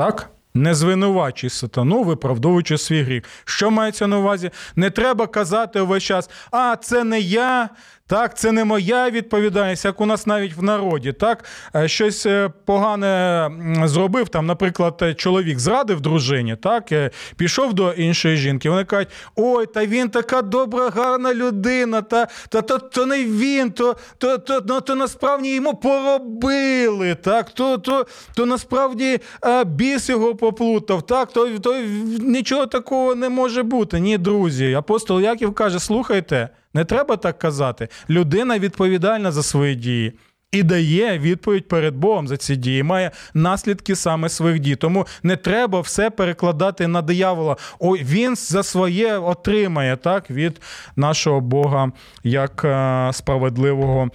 Так? 0.00 0.30
Не 0.54 0.74
звинувачуй 0.74 1.50
сатану, 1.50 2.02
виправдовуючи 2.02 2.78
свій 2.78 3.02
гріх. 3.02 3.24
Що 3.44 3.70
мається 3.70 4.06
на 4.06 4.18
увазі? 4.18 4.50
Не 4.76 4.90
треба 4.90 5.26
казати 5.26 5.80
увесь 5.80 6.02
час, 6.02 6.30
а 6.50 6.76
це 6.76 7.04
не 7.04 7.20
я, 7.20 7.68
так, 8.10 8.38
це 8.38 8.52
не 8.52 8.64
моя 8.64 9.10
відповідальність, 9.10 9.84
як 9.84 10.00
у 10.00 10.06
нас 10.06 10.26
навіть 10.26 10.56
в 10.56 10.62
народі. 10.62 11.12
Так, 11.12 11.44
е, 11.76 11.88
щось 11.88 12.26
е, 12.26 12.50
погане 12.64 13.50
зробив. 13.84 14.28
Там, 14.28 14.46
наприклад, 14.46 15.02
чоловік 15.16 15.58
зрадив 15.58 16.00
дружині, 16.00 16.56
так, 16.56 16.92
е, 16.92 17.10
пішов 17.36 17.74
до 17.74 17.92
іншої 17.92 18.36
жінки. 18.36 18.70
Вони 18.70 18.84
кажуть, 18.84 19.08
ой, 19.36 19.66
та 19.66 19.86
він 19.86 20.08
така 20.08 20.42
добра, 20.42 20.90
гарна 20.90 21.34
людина, 21.34 22.02
та 22.02 22.26
та, 22.48 22.62
та 22.62 22.78
то 22.78 23.06
не 23.06 23.24
він, 23.24 23.70
то 23.70 23.96
то, 24.18 24.38
то, 24.38 24.60
то, 24.60 24.80
то 24.80 24.94
насправді 24.94 25.54
йому 25.54 25.74
поробили. 25.74 27.14
так, 27.14 27.50
То 27.50 27.78
то, 27.78 28.06
то 28.34 28.46
насправді 28.46 29.20
біс 29.66 30.08
його 30.08 30.34
поплутав. 30.40 31.02
так, 31.02 31.32
то, 31.32 31.58
то 31.58 31.74
Нічого 32.20 32.66
такого 32.66 33.14
не 33.14 33.28
може 33.28 33.62
бути. 33.62 34.00
Ні, 34.00 34.18
друзі. 34.18 34.74
Апостол 34.74 35.20
Яків 35.20 35.54
каже: 35.54 35.80
слухайте. 35.80 36.48
Не 36.74 36.84
треба 36.84 37.16
так 37.16 37.38
казати. 37.38 37.88
Людина 38.10 38.58
відповідальна 38.58 39.32
за 39.32 39.42
свої 39.42 39.74
дії. 39.74 40.12
І 40.52 40.62
дає 40.62 41.18
відповідь 41.18 41.68
перед 41.68 41.96
Богом 41.96 42.28
за 42.28 42.36
ці 42.36 42.56
дії, 42.56 42.82
має 42.82 43.10
наслідки 43.34 43.96
саме 43.96 44.28
своїх 44.28 44.58
дій. 44.58 44.76
Тому 44.76 45.06
не 45.22 45.36
треба 45.36 45.80
все 45.80 46.10
перекладати 46.10 46.86
на 46.86 47.02
диявола. 47.02 47.56
Ой, 47.78 48.02
він 48.04 48.36
за 48.36 48.62
своє 48.62 49.18
отримає 49.18 49.96
так 49.96 50.30
від 50.30 50.60
нашого 50.96 51.40
Бога 51.40 51.92
як 52.24 52.64
е, 52.64 53.10
справедливого 53.12 54.10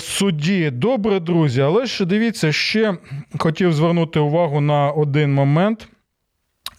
судді. 0.00 0.70
Добре, 0.70 1.20
друзі, 1.20 1.60
але 1.60 1.86
ж 1.86 2.04
дивіться, 2.04 2.52
ще 2.52 2.96
хотів 3.38 3.72
звернути 3.72 4.18
увагу 4.18 4.60
на 4.60 4.90
один 4.90 5.34
момент. 5.34 5.88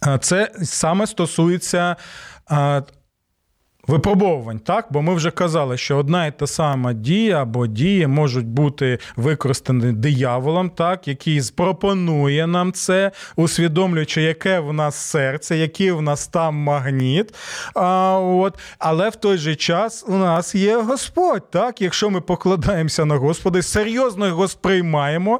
Е, 0.08 0.17
це 0.21 0.51
саме 0.63 1.08
стосується 1.08 1.95
Випробовувань, 3.91 4.60
так? 4.60 4.88
Бо 4.89 5.01
ми 5.01 5.15
вже 5.15 5.32
казали, 5.32 5.77
що 5.77 5.97
одна 5.97 6.25
і 6.25 6.32
та 6.32 6.47
сама 6.47 6.93
дія 6.93 7.41
або 7.41 7.67
дії 7.67 8.08
можуть 8.08 8.47
бути 8.47 8.99
використані 9.15 9.91
дияволом, 9.91 10.69
так, 10.69 11.08
який 11.08 11.41
пропонує 11.56 12.47
нам 12.47 12.71
це, 12.73 13.12
усвідомлюючи, 13.36 14.21
яке 14.21 14.60
в 14.60 14.73
нас 14.73 14.95
серце, 14.95 15.58
який 15.58 15.91
в 15.91 16.01
нас 16.01 16.27
там 16.27 16.56
магніт. 16.56 17.36
А, 17.75 18.19
от. 18.19 18.60
Але 18.80 19.10
в 19.10 19.15
той 19.15 19.38
же 19.38 19.56
час 19.56 20.06
у 20.08 20.13
нас 20.13 20.56
є 20.56 20.77
Господь. 20.77 21.51
так? 21.51 21.82
Якщо 21.82 22.10
ми 22.10 22.21
покладаємося 22.21 23.06
на 23.06 23.15
Господа, 23.15 23.62
серйозно 23.62 24.27
його 24.27 24.47
сприймаємо, 24.47 25.39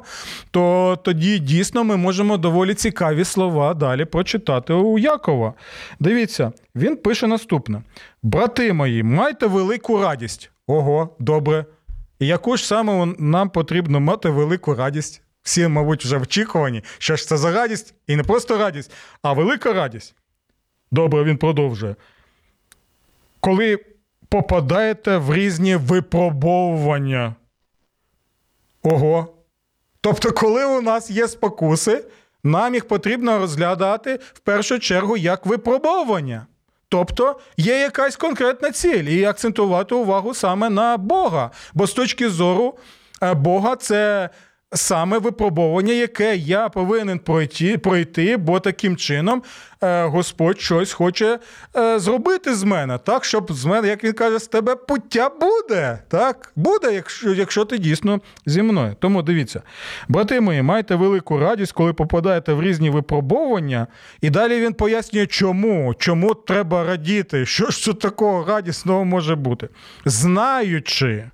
то 0.50 0.98
тоді 1.04 1.38
дійсно 1.38 1.84
ми 1.84 1.96
можемо 1.96 2.36
доволі 2.36 2.74
цікаві 2.74 3.24
слова 3.24 3.74
далі 3.74 4.04
прочитати 4.04 4.72
у 4.72 4.98
Якова. 4.98 5.54
Дивіться. 6.00 6.52
Він 6.74 6.96
пише 6.96 7.26
наступне: 7.26 7.82
Брати 8.22 8.72
мої, 8.72 9.02
майте 9.02 9.46
велику 9.46 10.00
радість. 10.00 10.50
Ого, 10.66 11.16
добре. 11.18 11.64
І 12.18 12.26
яку 12.26 12.56
ж 12.56 12.66
саме 12.66 13.14
нам 13.18 13.50
потрібно 13.50 14.00
мати 14.00 14.28
велику 14.28 14.74
радість? 14.74 15.22
Всі, 15.42 15.68
мабуть, 15.68 16.04
вже 16.04 16.18
вчікувані, 16.18 16.84
що 16.98 17.16
ж 17.16 17.28
це 17.28 17.36
за 17.36 17.52
радість, 17.52 17.94
і 18.06 18.16
не 18.16 18.22
просто 18.22 18.58
радість, 18.58 18.90
а 19.22 19.32
велика 19.32 19.72
радість. 19.72 20.14
Добре, 20.90 21.24
він 21.24 21.36
продовжує. 21.36 21.96
Коли 23.40 23.78
попадаєте 24.28 25.16
в 25.16 25.34
різні 25.34 25.76
випробовування. 25.76 27.34
Ого. 28.82 29.34
Тобто, 30.00 30.32
коли 30.32 30.64
у 30.64 30.80
нас 30.80 31.10
є 31.10 31.28
спокуси, 31.28 32.04
нам 32.44 32.74
їх 32.74 32.88
потрібно 32.88 33.38
розглядати 33.38 34.18
в 34.32 34.38
першу 34.38 34.78
чергу 34.78 35.16
як 35.16 35.46
випробовування. 35.46 36.46
Тобто 36.92 37.36
є 37.56 37.78
якась 37.78 38.16
конкретна 38.16 38.70
ціль 38.70 39.04
і 39.04 39.24
акцентувати 39.24 39.94
увагу 39.94 40.34
саме 40.34 40.70
на 40.70 40.96
Бога. 40.96 41.50
Бо 41.74 41.86
з 41.86 41.92
точки 41.92 42.28
зору 42.28 42.78
е, 43.22 43.34
Бога 43.34 43.76
це 43.76 44.30
саме 44.74 45.18
випробовування, 45.18 45.92
яке 45.92 46.36
я 46.36 46.68
повинен 46.68 47.18
пройти, 47.18 47.78
пройти, 47.78 48.36
бо 48.36 48.60
таким 48.60 48.96
чином 48.96 49.42
е, 49.82 50.04
Господь 50.04 50.60
щось 50.60 50.92
хоче 50.92 51.38
е, 51.76 51.98
зробити 51.98 52.54
з 52.54 52.64
мене, 52.64 52.98
так, 52.98 53.24
щоб 53.24 53.52
з 53.52 53.64
мене, 53.64 53.88
як 53.88 54.04
він 54.04 54.12
каже, 54.12 54.38
з 54.38 54.46
тебе 54.46 54.76
пуття 54.76 55.30
буде. 55.40 55.98
Так, 56.08 56.52
буде, 56.56 56.94
якщо 56.94 57.34
якщо 57.34 57.64
ти 57.64 57.78
дійсно 57.78 58.20
зі 58.46 58.62
мною. 58.62 58.96
Тому 58.98 59.22
дивіться, 59.22 59.62
брати 60.08 60.40
мої, 60.40 60.62
майте 60.62 60.94
велику 60.94 61.38
радість, 61.38 61.72
коли 61.72 61.92
попадаєте 61.92 62.52
в 62.52 62.62
різні 62.62 62.90
випробовування. 62.90 63.86
І 64.20 64.30
далі 64.30 64.60
він 64.60 64.72
пояснює, 64.72 65.26
чому, 65.26 65.94
чому 65.98 66.34
треба 66.34 66.84
радіти, 66.84 67.46
що 67.46 67.70
ж 67.70 67.82
це 67.82 67.92
такого 67.92 68.44
радісного 68.44 69.04
може 69.04 69.34
бути. 69.34 69.68
Знаючи. 70.04 71.24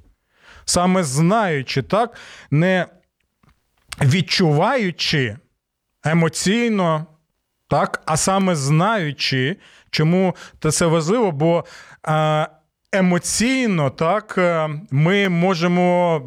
Саме 0.65 1.03
знаючи, 1.03 1.83
так, 1.83 2.17
не 2.51 2.87
відчуваючи 4.03 5.37
емоційно, 6.05 7.07
так, 7.69 8.03
а 8.07 8.17
саме 8.17 8.55
знаючи, 8.55 9.57
чому 9.91 10.37
це 10.71 10.87
важливо, 10.87 11.33
бо 11.33 11.65
емоційно 12.93 13.91
так, 13.91 14.35
е, 14.39 14.71
ми 14.91 15.29
можемо 15.29 16.23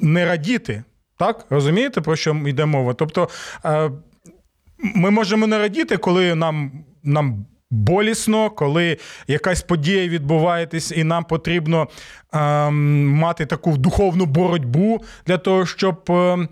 не 0.00 0.24
радіти. 0.24 0.84
Так? 1.18 1.46
Розумієте, 1.50 2.00
про 2.00 2.16
що 2.16 2.34
йде 2.46 2.64
мова? 2.64 2.94
Тобто 2.94 3.28
е, 3.64 3.90
ми 4.78 5.10
можемо 5.10 5.46
не 5.46 5.58
радіти, 5.58 5.96
коли 5.96 6.34
нам, 6.34 6.84
нам 7.02 7.46
болісно, 7.72 8.50
коли 8.50 8.98
якась 9.26 9.62
подія 9.62 10.08
відбувається, 10.08 10.94
і 10.94 11.04
нам 11.04 11.24
потрібно 11.24 11.88
ем, 12.32 13.08
мати 13.08 13.46
таку 13.46 13.76
духовну 13.76 14.26
боротьбу 14.26 15.04
для 15.26 15.38
того, 15.38 15.66
щоб 15.66 16.04
ем, 16.08 16.48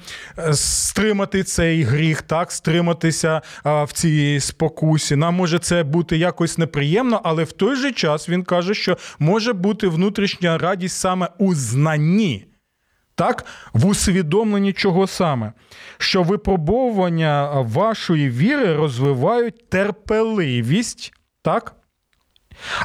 стримати 0.52 1.42
цей 1.42 1.82
гріх, 1.82 2.22
так, 2.22 2.52
стриматися 2.52 3.42
е, 3.66 3.84
в 3.84 3.92
цій 3.92 4.40
спокусі. 4.40 5.16
Нам 5.16 5.34
може 5.34 5.58
це 5.58 5.82
бути 5.82 6.16
якось 6.16 6.58
неприємно, 6.58 7.20
але 7.24 7.44
в 7.44 7.52
той 7.52 7.76
же 7.76 7.92
час 7.92 8.28
він 8.28 8.42
каже, 8.44 8.74
що 8.74 8.96
може 9.18 9.52
бути 9.52 9.88
внутрішня 9.88 10.58
радість 10.58 10.98
саме 10.98 11.28
у 11.38 11.54
знанні. 11.54 12.49
Так, 13.20 13.44
в 13.72 13.86
усвідомленні 13.86 14.72
чого 14.72 15.06
саме? 15.06 15.52
Що 15.98 16.22
випробовування 16.22 17.60
вашої 17.60 18.30
віри 18.30 18.76
розвивають 18.76 19.68
терпеливість, 19.68 21.12
так? 21.42 21.74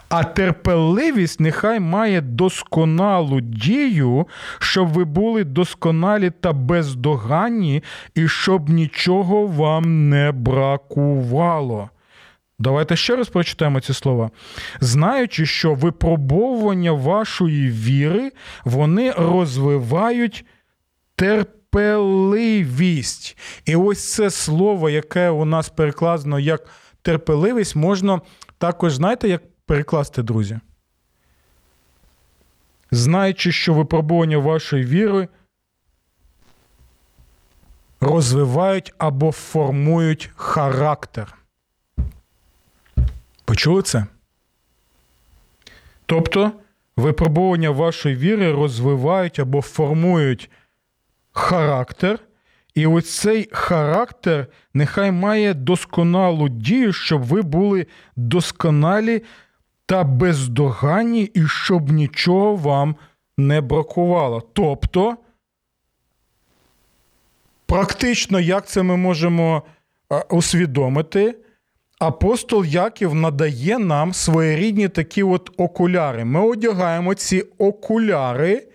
А 0.10 0.24
терпеливість 0.24 1.40
нехай 1.40 1.80
має 1.80 2.22
досконалу 2.22 3.42
дію, 3.42 4.28
щоб 4.60 4.88
ви 4.88 5.06
були 5.06 5.44
досконалі 5.44 6.30
та 6.30 6.54
бездоганні, 6.54 7.84
і 8.16 8.28
щоб 8.28 8.70
нічого 8.70 9.48
вам 9.48 10.10
не 10.10 10.32
бракувало. 10.32 11.90
Давайте 12.60 12.96
ще 12.96 13.16
раз 13.16 13.30
прочитаємо 13.30 13.82
ці 13.82 13.94
слова. 13.94 14.32
Знаючи, 14.80 15.46
що 15.46 15.74
випробовування 15.74 16.92
вашої 16.92 17.70
віри 17.70 18.32
вони 18.66 19.12
розвивають 19.12 20.46
терпеливість. 21.16 23.38
І 23.66 23.76
ось 23.76 24.14
це 24.14 24.30
слово, 24.30 24.90
яке 24.90 25.30
у 25.30 25.46
нас 25.46 25.70
перекладено 25.70 26.40
як 26.40 26.70
терпеливість, 27.02 27.76
можна 27.76 28.22
також, 28.58 28.94
знаєте, 28.94 29.30
як 29.30 29.44
перекласти, 29.66 30.24
друзі? 30.24 30.60
Знаючи, 32.92 33.52
що 33.52 33.74
випробування 33.74 34.38
вашої 34.38 34.86
віри 34.86 35.28
розвивають 38.00 38.94
або 38.98 39.32
формують 39.32 40.32
характер. 40.36 41.45
Почули 43.46 43.82
це? 43.82 44.06
Тобто 46.06 46.52
випробування 46.98 47.70
вашої 47.70 48.16
віри 48.16 48.52
розвивають 48.52 49.40
або 49.40 49.62
формують 49.62 50.50
характер, 51.32 52.20
і 52.76 52.88
ось 52.88 53.20
цей 53.20 53.50
характер 53.52 54.48
нехай 54.74 55.12
має 55.12 55.54
досконалу 55.54 56.50
дію, 56.50 56.94
щоб 56.94 57.24
ви 57.24 57.42
були 57.42 57.88
досконалі 58.16 59.24
та 59.86 60.04
бездоганні, 60.04 61.22
і 61.22 61.48
щоб 61.48 61.90
нічого 61.92 62.56
вам 62.56 62.96
не 63.38 63.62
бракувало. 63.62 64.42
Тобто, 64.54 65.18
практично, 67.66 68.40
як 68.40 68.68
це 68.68 68.84
ми 68.84 68.98
можемо 68.98 69.64
усвідомити? 70.30 71.36
Апостол 72.00 72.66
Яків 72.66 73.16
надає 73.16 73.80
нам 73.80 74.14
своєрідні 74.14 74.88
такі 74.88 75.24
от 75.24 75.50
окуляри. 75.58 76.26
Ми 76.26 76.48
одягаємо 76.48 77.14
ці 77.14 77.44
окуляри, 77.58 78.68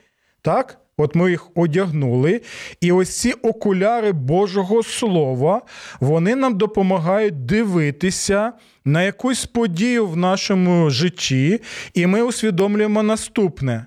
так? 0.43 0.77
От 0.97 1.15
ми 1.15 1.31
їх 1.31 1.47
одягнули. 1.55 2.41
І 2.81 2.93
ось 2.93 3.21
ці 3.21 3.33
окуляри 3.33 4.13
Божого 4.13 4.83
Слова, 4.83 5.63
вони 6.01 6.37
нам 6.37 6.59
допомагають 6.59 7.47
дивитися 7.47 8.53
на 8.85 9.03
якусь 9.03 9.47
подію 9.47 10.07
в 10.07 10.17
нашому 10.17 10.91
житті, 10.91 11.61
і 11.95 12.07
ми 12.07 12.23
усвідомлюємо 12.23 13.03
наступне. 13.03 13.87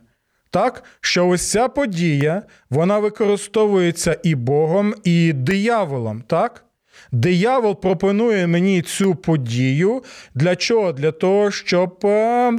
Так, 0.50 0.84
що 1.02 1.28
ось 1.28 1.52
ця 1.52 1.68
подія 1.68 2.44
вона 2.70 3.00
використовується 3.00 4.18
і 4.24 4.36
Богом, 4.36 4.94
і 5.04 5.34
дияволом. 5.34 6.24
так? 6.28 6.66
Диявол 7.14 7.82
пропонує 7.82 8.48
мені 8.48 8.82
цю 8.82 9.16
подію. 9.16 10.04
Для 10.36 10.56
чого? 10.56 10.92
Для 10.92 11.12
того, 11.12 11.52
щоб 11.52 12.06
е, 12.06 12.52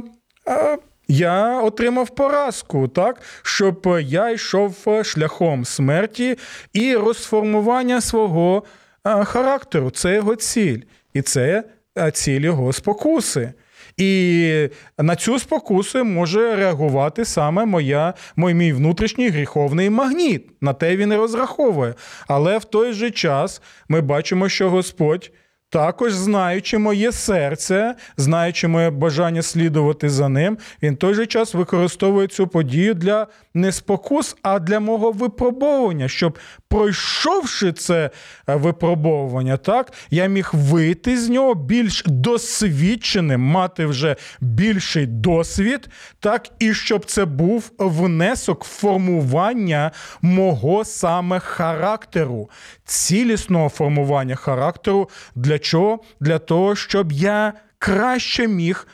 е, 0.47 0.77
я 1.07 1.61
отримав 1.61 2.09
поразку, 2.09 2.87
так? 2.87 3.21
щоб 3.43 3.97
я 4.01 4.29
йшов 4.29 4.87
шляхом 5.03 5.65
смерті 5.65 6.37
і 6.73 6.95
розформування 6.95 8.01
свого 8.01 8.63
е, 9.07 9.23
характеру. 9.23 9.89
Це 9.91 10.15
його 10.15 10.35
ціль. 10.35 10.81
І 11.13 11.21
це 11.21 11.63
е, 11.97 12.11
ціль 12.11 12.41
його 12.41 12.73
спокуси. 12.73 13.53
І 13.97 14.69
на 14.97 15.15
цю 15.15 15.39
спокусу 15.39 16.03
може 16.03 16.55
реагувати 16.55 17.25
саме 17.25 17.65
моя, 17.65 18.13
мій, 18.35 18.53
мій 18.53 18.73
внутрішній 18.73 19.29
гріховний 19.29 19.89
магніт. 19.89 20.61
На 20.61 20.73
те 20.73 20.95
він 20.95 21.11
і 21.11 21.15
розраховує. 21.15 21.93
Але 22.27 22.57
в 22.57 22.65
той 22.65 22.93
же 22.93 23.11
час 23.11 23.61
ми 23.89 24.01
бачимо, 24.01 24.49
що 24.49 24.69
Господь. 24.69 25.31
Також, 25.69 26.13
знаючи 26.13 26.77
моє 26.77 27.11
серце, 27.11 27.95
знаючи 28.17 28.67
моє 28.67 28.89
бажання 28.89 29.41
слідувати 29.41 30.09
за 30.09 30.29
ним, 30.29 30.57
він 30.83 30.93
в 30.93 30.97
той 30.97 31.13
же 31.13 31.25
час 31.25 31.53
використовує 31.53 32.27
цю 32.27 32.47
подію 32.47 32.93
для 32.93 33.27
не 33.53 33.71
спокус, 33.71 34.35
а 34.41 34.59
для 34.59 34.79
мого 34.79 35.11
випробовування, 35.11 36.07
щоб 36.07 36.39
пройшовши 36.67 37.73
це 37.73 38.09
е, 38.49 38.55
випробовування, 38.55 39.57
так 39.57 39.93
я 40.09 40.25
міг 40.27 40.49
вийти 40.53 41.17
з 41.17 41.29
нього 41.29 41.55
більш 41.55 42.03
досвідченим, 42.05 43.41
мати 43.41 43.85
вже 43.85 44.15
більший 44.41 45.05
досвід, 45.05 45.89
так 46.19 46.49
і 46.59 46.73
щоб 46.73 47.05
це 47.05 47.25
був 47.25 47.71
внесок 47.77 48.63
формування 48.63 49.91
мого 50.21 50.85
саме 50.85 51.39
характеру, 51.39 52.49
цілісного 52.85 53.69
формування 53.69 54.35
характеру. 54.35 55.09
Для 55.35 55.54
чого? 55.59 55.99
Для 56.19 56.39
того, 56.39 56.75
щоб 56.75 57.11
я 57.11 57.53
краще 57.79 58.47
міг 58.47 58.87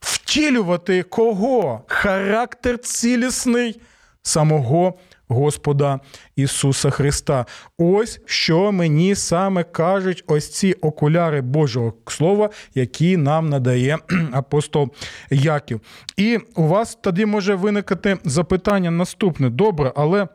втілювати 0.00 1.02
кого? 1.02 1.84
Характер 1.86 2.78
цілісний 2.78 3.80
самого 4.22 4.94
Господа 5.28 6.00
Ісуса 6.36 6.90
Христа. 6.90 7.46
Ось 7.78 8.20
що 8.24 8.72
мені 8.72 9.14
саме 9.14 9.64
кажуть 9.64 10.24
ось 10.26 10.52
ці 10.52 10.72
окуляри 10.72 11.40
Божого 11.40 11.92
Слова, 12.06 12.50
які 12.74 13.16
нам 13.16 13.48
надає 13.48 13.98
апостол 14.32 14.90
Яків. 15.30 15.80
І 16.16 16.38
у 16.56 16.66
вас 16.66 16.98
тоді 17.02 17.26
може 17.26 17.54
виникати 17.54 18.18
запитання 18.24 18.90
наступне: 18.90 19.50
добре, 19.50 19.92
але. 19.96 20.28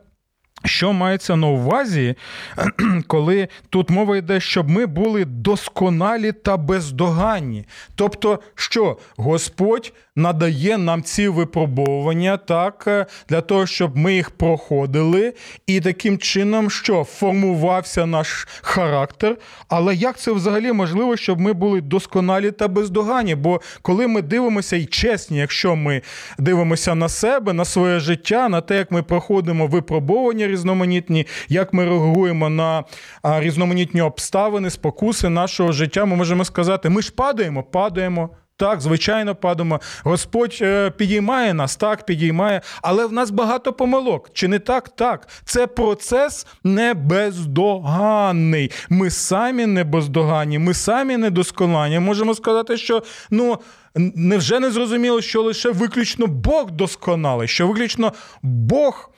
Що 0.66 0.94
мається 0.94 1.36
на 1.36 1.48
увазі, 1.48 2.16
коли 3.08 3.48
тут 3.70 3.90
мова 3.90 4.18
йде, 4.18 4.40
щоб 4.40 4.70
ми 4.70 4.86
були 4.86 5.26
досконалі 5.26 6.32
та 6.32 6.58
бездоганні? 6.58 7.66
Тобто, 7.96 8.40
що 8.56 8.98
Господь 9.18 9.94
надає 10.16 10.78
нам 10.78 11.04
ці 11.04 11.28
випробовування 11.28 12.38
так, 12.38 12.84
е, 12.88 13.06
для 13.30 13.42
того, 13.42 13.66
щоб 13.66 13.98
ми 13.98 14.14
їх 14.14 14.30
проходили, 14.30 15.34
і 15.68 15.82
таким 15.82 16.18
чином, 16.18 16.70
що 16.70 17.04
формувався 17.04 18.06
наш 18.06 18.48
характер. 18.62 19.38
Але 19.68 19.96
як 19.96 20.18
це 20.18 20.32
взагалі 20.32 20.72
можливо, 20.72 21.18
щоб 21.18 21.40
ми 21.40 21.54
були 21.54 21.82
досконалі 21.82 22.52
та 22.52 22.68
бездоганні? 22.68 23.36
Бо 23.36 23.62
коли 23.82 24.08
ми 24.08 24.22
дивимося 24.22 24.76
і 24.76 24.86
чесні, 24.86 25.38
якщо 25.38 25.76
ми 25.76 26.02
дивимося 26.38 26.96
на 26.96 27.10
себе, 27.10 27.54
на 27.54 27.66
своє 27.66 28.00
життя, 28.00 28.50
на 28.50 28.62
те, 28.62 28.78
як 28.78 28.92
ми 28.92 29.04
проходимо 29.04 29.68
випробовування 29.68 30.48
різноманітні, 30.48 31.28
як 31.50 31.74
ми 31.74 31.86
реагуємо 31.86 32.50
на 32.50 32.84
різноманітні 33.24 34.02
обставини, 34.02 34.70
спокуси 34.70 35.30
нашого 35.30 35.72
життя, 35.72 36.06
ми 36.06 36.16
можемо 36.16 36.46
сказати, 36.46 36.90
ми 36.90 37.02
ж 37.02 37.12
падаємо, 37.16 37.64
падаємо. 37.64 38.30
Так, 38.58 38.82
звичайно, 38.82 39.36
падаємо. 39.36 39.80
Господь 40.04 40.58
е, 40.62 40.92
підіймає 40.92 41.54
нас, 41.54 41.76
так, 41.76 42.06
підіймає, 42.06 42.62
але 42.82 43.06
в 43.06 43.12
нас 43.12 43.32
багато 43.32 43.74
помилок. 43.74 44.30
Чи 44.34 44.48
не 44.48 44.60
так? 44.60 44.90
Так. 44.90 45.28
Це 45.46 45.68
процес 45.68 46.48
не 46.64 46.94
бездоганний. 46.94 48.72
Ми 48.90 49.10
самі 49.10 49.66
не 49.66 49.84
бездоганні, 49.84 50.60
ми 50.60 50.74
самі 50.74 51.18
недосконані. 51.18 52.00
Можемо 52.00 52.36
сказати, 52.36 52.78
що 52.78 53.04
ну. 53.32 53.60
Невже 53.98 54.60
не 54.60 54.72
зрозуміло, 54.72 55.22
що 55.22 55.42
лише 55.42 55.72
виключно 55.72 56.28
Бог 56.28 56.72
досконалий, 56.72 57.48
що 57.48 57.68
виключно 57.68 58.14
Бог 58.42 59.12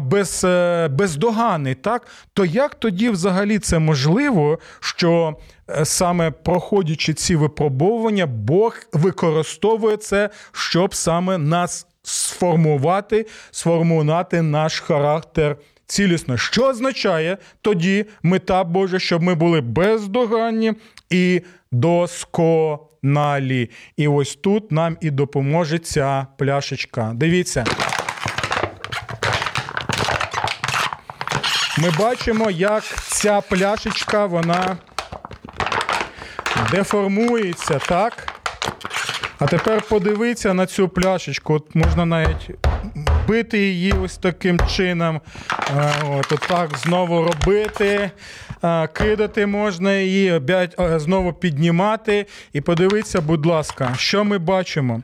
без, 0.00 0.44
е, 0.44 0.88
бездоганний, 0.88 1.74
так? 1.74 2.06
То 2.34 2.44
як 2.44 2.74
тоді 2.74 3.10
взагалі 3.10 3.58
це 3.58 3.78
можливо, 3.78 4.58
що 4.80 5.36
саме 5.84 6.30
проходячи 6.30 7.14
ці 7.14 7.36
випробовування, 7.36 8.26
Бог 8.26 8.76
використовує 8.92 9.96
це, 9.96 10.30
щоб 10.52 10.94
саме 10.94 11.38
нас 11.38 11.86
сформувати, 12.02 13.26
сформувати 13.50 14.42
наш 14.42 14.80
характер 14.80 15.56
цілісно? 15.86 16.36
Що 16.36 16.68
означає 16.68 17.38
тоді 17.62 18.04
мета 18.22 18.64
Божа, 18.64 18.98
щоб 18.98 19.22
ми 19.22 19.34
були 19.34 19.60
бездоганні 19.60 20.72
і 21.10 21.42
досконалі. 21.72 23.70
І 23.96 24.08
ось 24.08 24.34
тут 24.34 24.72
нам 24.72 24.96
і 25.00 25.10
допоможе 25.10 25.78
ця 25.78 26.26
пляшечка. 26.38 27.12
Дивіться. 27.14 27.64
Ми 31.78 31.90
бачимо, 31.98 32.50
як 32.50 32.84
ця 33.08 33.40
пляшечка 33.40 34.26
вона 34.26 34.76
деформується, 36.72 37.78
так? 37.78 38.42
А 39.38 39.46
тепер 39.46 39.82
подивіться 39.88 40.54
на 40.54 40.66
цю 40.66 40.88
пляшечку. 40.88 41.54
От 41.54 41.74
можна 41.74 42.04
навіть 42.04 42.50
бити 43.28 43.58
її 43.58 43.92
ось 43.92 44.16
таким 44.16 44.60
чином. 44.66 45.20
Е, 45.76 45.92
От, 46.10 46.40
так 46.48 46.78
знову 46.78 47.22
робити. 47.22 48.10
Е, 48.64 48.86
Кидати 48.86 49.46
можна 49.46 49.94
її, 49.94 50.40
е, 50.50 50.98
знову 50.98 51.32
піднімати. 51.32 52.26
І 52.52 52.60
подивіться, 52.60 53.20
будь 53.20 53.46
ласка, 53.46 53.94
що 53.96 54.24
ми 54.24 54.38
бачимо? 54.38 55.00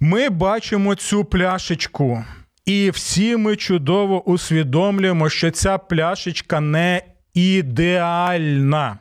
Ми 0.00 0.28
бачимо 0.28 0.94
цю 0.94 1.24
пляшечку. 1.24 2.24
І 2.66 2.90
всі 2.90 3.36
ми 3.36 3.56
чудово 3.56 4.28
усвідомлюємо, 4.28 5.28
що 5.28 5.50
ця 5.50 5.78
пляшечка 5.78 6.60
не 6.60 7.02
ідеальна. 7.34 8.98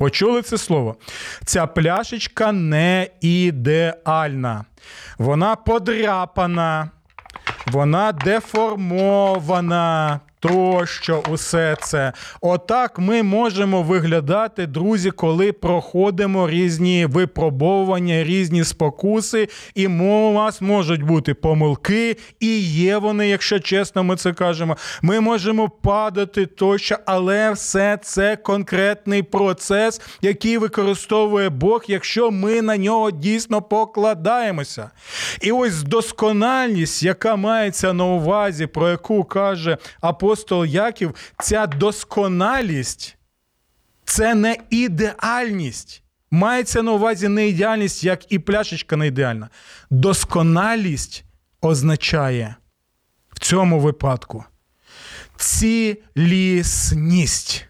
Почули 0.00 0.42
це 0.42 0.58
слово? 0.58 0.96
Ця 1.44 1.66
пляшечка 1.66 2.52
не 2.52 3.08
ідеальна. 3.20 4.64
Вона 5.18 5.56
подряпана, 5.56 6.90
вона 7.66 8.12
деформована. 8.12 9.70
Тощо, 10.40 11.22
усе 11.30 11.76
це. 11.82 12.12
Отак 12.40 12.98
ми 12.98 13.22
можемо 13.22 13.82
виглядати, 13.82 14.66
друзі, 14.66 15.10
коли 15.10 15.52
проходимо 15.52 16.48
різні 16.48 17.06
випробовування, 17.06 18.24
різні 18.24 18.64
спокуси, 18.64 19.48
і 19.74 19.86
у 19.86 20.32
нас 20.32 20.60
можуть 20.60 21.02
бути 21.02 21.34
помилки, 21.34 22.16
і 22.40 22.58
є 22.60 22.96
вони, 22.96 23.28
якщо 23.28 23.60
чесно, 23.60 24.04
ми 24.04 24.16
це 24.16 24.32
кажемо. 24.32 24.76
Ми 25.02 25.20
можемо 25.20 25.68
падати 25.68 26.46
тощо, 26.46 26.96
але 27.06 27.52
все 27.52 27.98
це 28.02 28.36
конкретний 28.36 29.22
процес, 29.22 30.00
який 30.22 30.58
використовує 30.58 31.48
Бог, 31.48 31.84
якщо 31.88 32.30
ми 32.30 32.62
на 32.62 32.76
нього 32.76 33.10
дійсно 33.10 33.62
покладаємося. 33.62 34.90
І 35.40 35.52
ось 35.52 35.82
доскональність, 35.82 37.02
яка 37.02 37.36
мається 37.36 37.92
на 37.92 38.04
увазі, 38.04 38.66
про 38.66 38.88
яку 38.88 39.24
каже 39.24 39.78
апостол 40.00 40.29
Яків, 40.66 41.14
ця 41.42 41.66
досконалість 41.66 43.16
це 44.04 44.34
не 44.34 44.56
ідеальність. 44.70 46.02
Мається 46.30 46.82
на 46.82 46.92
увазі 46.92 47.28
не 47.28 47.48
ідеальність, 47.48 48.04
як 48.04 48.32
і 48.32 48.38
пляшечка 48.38 48.96
не 48.96 49.06
ідеальна. 49.06 49.48
Досконалість 49.90 51.24
означає 51.60 52.54
в 53.32 53.40
цьому 53.40 53.80
випадку 53.80 54.44
цілісність. 56.16 57.66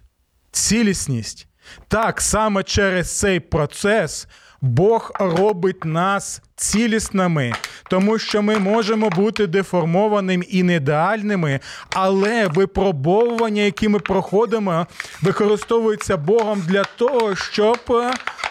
Цілісність. 0.50 1.46
Так, 1.88 2.20
саме 2.20 2.62
через 2.62 3.18
цей 3.18 3.40
процес 3.40 4.28
Бог 4.60 5.12
робить 5.18 5.84
нас 5.84 6.42
цілісними, 6.56 7.52
тому 7.90 8.18
що 8.18 8.42
ми 8.42 8.58
можемо 8.58 9.10
бути 9.10 9.46
деформованими 9.46 10.44
і 10.44 10.62
неідеальними, 10.62 11.60
але 11.94 12.46
випробовування, 12.46 13.62
які 13.62 13.88
ми 13.88 13.98
проходимо, 13.98 14.86
використовуються 15.22 16.16
Богом 16.16 16.62
для 16.66 16.84
того, 16.84 17.36
щоб 17.36 17.78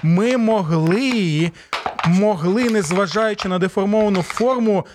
ми 0.04 0.38
могли, 0.38 1.52
могли, 2.08 2.70
незважаючи 2.70 3.48
на 3.48 3.60
деформовану 3.60 4.22
форму, 4.22 4.86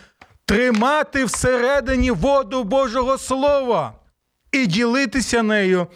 тримати 0.47 1.25
всередині 1.25 2.11
воду 2.11 2.65
Божого 2.65 3.19
Слова 3.19 3.93
і 4.53 4.67
ділитися 4.67 5.43
нею 5.43 5.87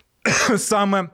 саме 0.56 1.08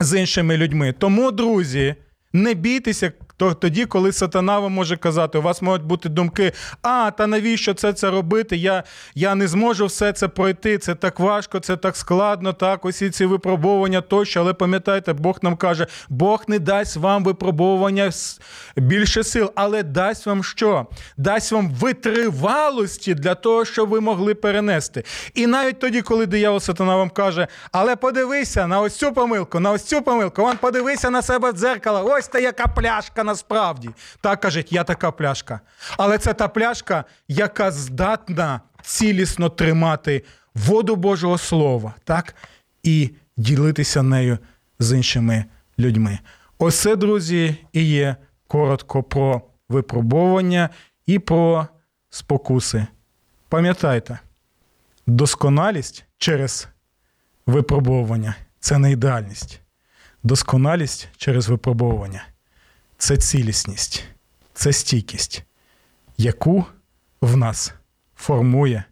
з 0.00 0.20
іншими 0.20 0.56
людьми. 0.56 0.94
Тому, 0.98 1.30
друзі, 1.30 1.94
не 2.34 2.54
бійтеся 2.54 3.12
то 3.36 3.54
тоді, 3.54 3.86
коли 3.86 4.12
сатана 4.12 4.58
вам 4.58 4.72
може 4.72 4.96
казати, 4.96 5.38
у 5.38 5.42
вас 5.42 5.62
можуть 5.62 5.86
бути 5.86 6.08
думки, 6.08 6.52
а 6.82 7.10
та 7.10 7.26
навіщо 7.26 7.74
це 7.74 7.92
це 7.92 8.10
робити? 8.10 8.56
Я 8.56 8.84
я 9.14 9.34
не 9.34 9.48
зможу 9.48 9.86
все 9.86 10.12
це 10.12 10.28
пройти. 10.28 10.78
Це 10.78 10.94
так 10.94 11.20
важко, 11.20 11.60
це 11.60 11.76
так 11.76 11.96
складно, 11.96 12.52
так, 12.52 12.84
усі 12.84 13.10
ці 13.10 13.26
випробовування 13.26 14.00
тощо. 14.00 14.40
Але 14.40 14.52
пам'ятайте, 14.52 15.12
Бог 15.12 15.38
нам 15.42 15.56
каже, 15.56 15.86
Бог 16.08 16.44
не 16.48 16.58
дасть 16.58 16.96
вам 16.96 17.24
випробовування 17.24 18.10
більше 18.76 19.24
сил, 19.24 19.52
але 19.54 19.82
дасть 19.82 20.26
вам 20.26 20.44
що? 20.44 20.86
Дасть 21.16 21.52
вам 21.52 21.70
витривалості 21.70 23.14
для 23.14 23.34
того, 23.34 23.64
щоб 23.64 23.88
ви 23.88 24.00
могли 24.00 24.34
перенести. 24.34 25.04
І 25.34 25.46
навіть 25.46 25.78
тоді, 25.78 26.02
коли 26.02 26.26
диявол 26.26 26.60
сатана 26.60 26.96
вам 26.96 27.10
каже, 27.10 27.48
але 27.72 27.96
подивися 27.96 28.66
на 28.66 28.80
ось 28.80 28.96
цю 28.96 29.12
помилку, 29.12 29.60
на 29.60 29.70
ось 29.70 29.84
цю 29.84 30.02
помилку, 30.02 30.42
вон 30.42 30.56
подивися 30.56 31.10
на 31.10 31.22
себе 31.22 31.50
в 31.50 31.54
дзеркало, 31.54 32.10
ось 32.12 32.28
та 32.28 32.38
яка 32.38 32.66
пляшка 32.66 33.23
насправді. 33.24 33.90
Так 34.20 34.40
кажуть, 34.40 34.72
я 34.72 34.84
така 34.84 35.10
пляшка. 35.10 35.60
Але 35.96 36.18
це 36.18 36.34
та 36.34 36.48
пляшка, 36.48 37.04
яка 37.28 37.70
здатна 37.70 38.60
цілісно 38.82 39.48
тримати 39.48 40.24
воду 40.54 40.96
Божого 40.96 41.38
Слова, 41.38 41.94
так? 42.04 42.34
І 42.82 43.10
ділитися 43.36 44.02
нею 44.02 44.38
з 44.78 44.96
іншими 44.96 45.44
людьми. 45.78 46.18
Оце, 46.58 46.96
друзі, 46.96 47.56
і 47.72 47.82
є 47.84 48.16
коротко 48.46 49.02
про 49.02 49.42
випробовування 49.68 50.70
і 51.06 51.18
про 51.18 51.66
спокуси. 52.10 52.86
Пам'ятайте, 53.48 54.18
досконалість 55.06 56.04
через 56.18 56.68
випробовування 57.46 58.34
це 58.60 58.78
не 58.78 58.92
ідеальність. 58.92 59.60
Досконалість 60.22 61.08
через 61.16 61.48
випробовування 61.48 62.24
це 62.98 63.16
цілісність, 63.16 64.04
це 64.54 64.72
стійкість, 64.72 65.42
яку 66.18 66.64
в 67.20 67.36
нас 67.36 67.74
формує 68.16 68.84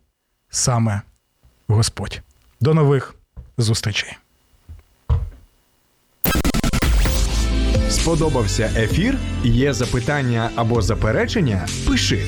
саме 0.50 1.02
Господь. 1.68 2.22
До 2.60 2.74
нових 2.74 3.14
зустрічей. 3.58 4.16
Сподобався 7.90 8.72
ефір? 8.76 9.18
Є 9.44 9.72
запитання 9.72 10.50
або 10.56 10.82
заперечення? 10.82 11.68
Пиши 11.88 12.26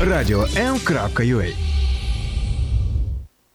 радіом.ua 0.00 1.75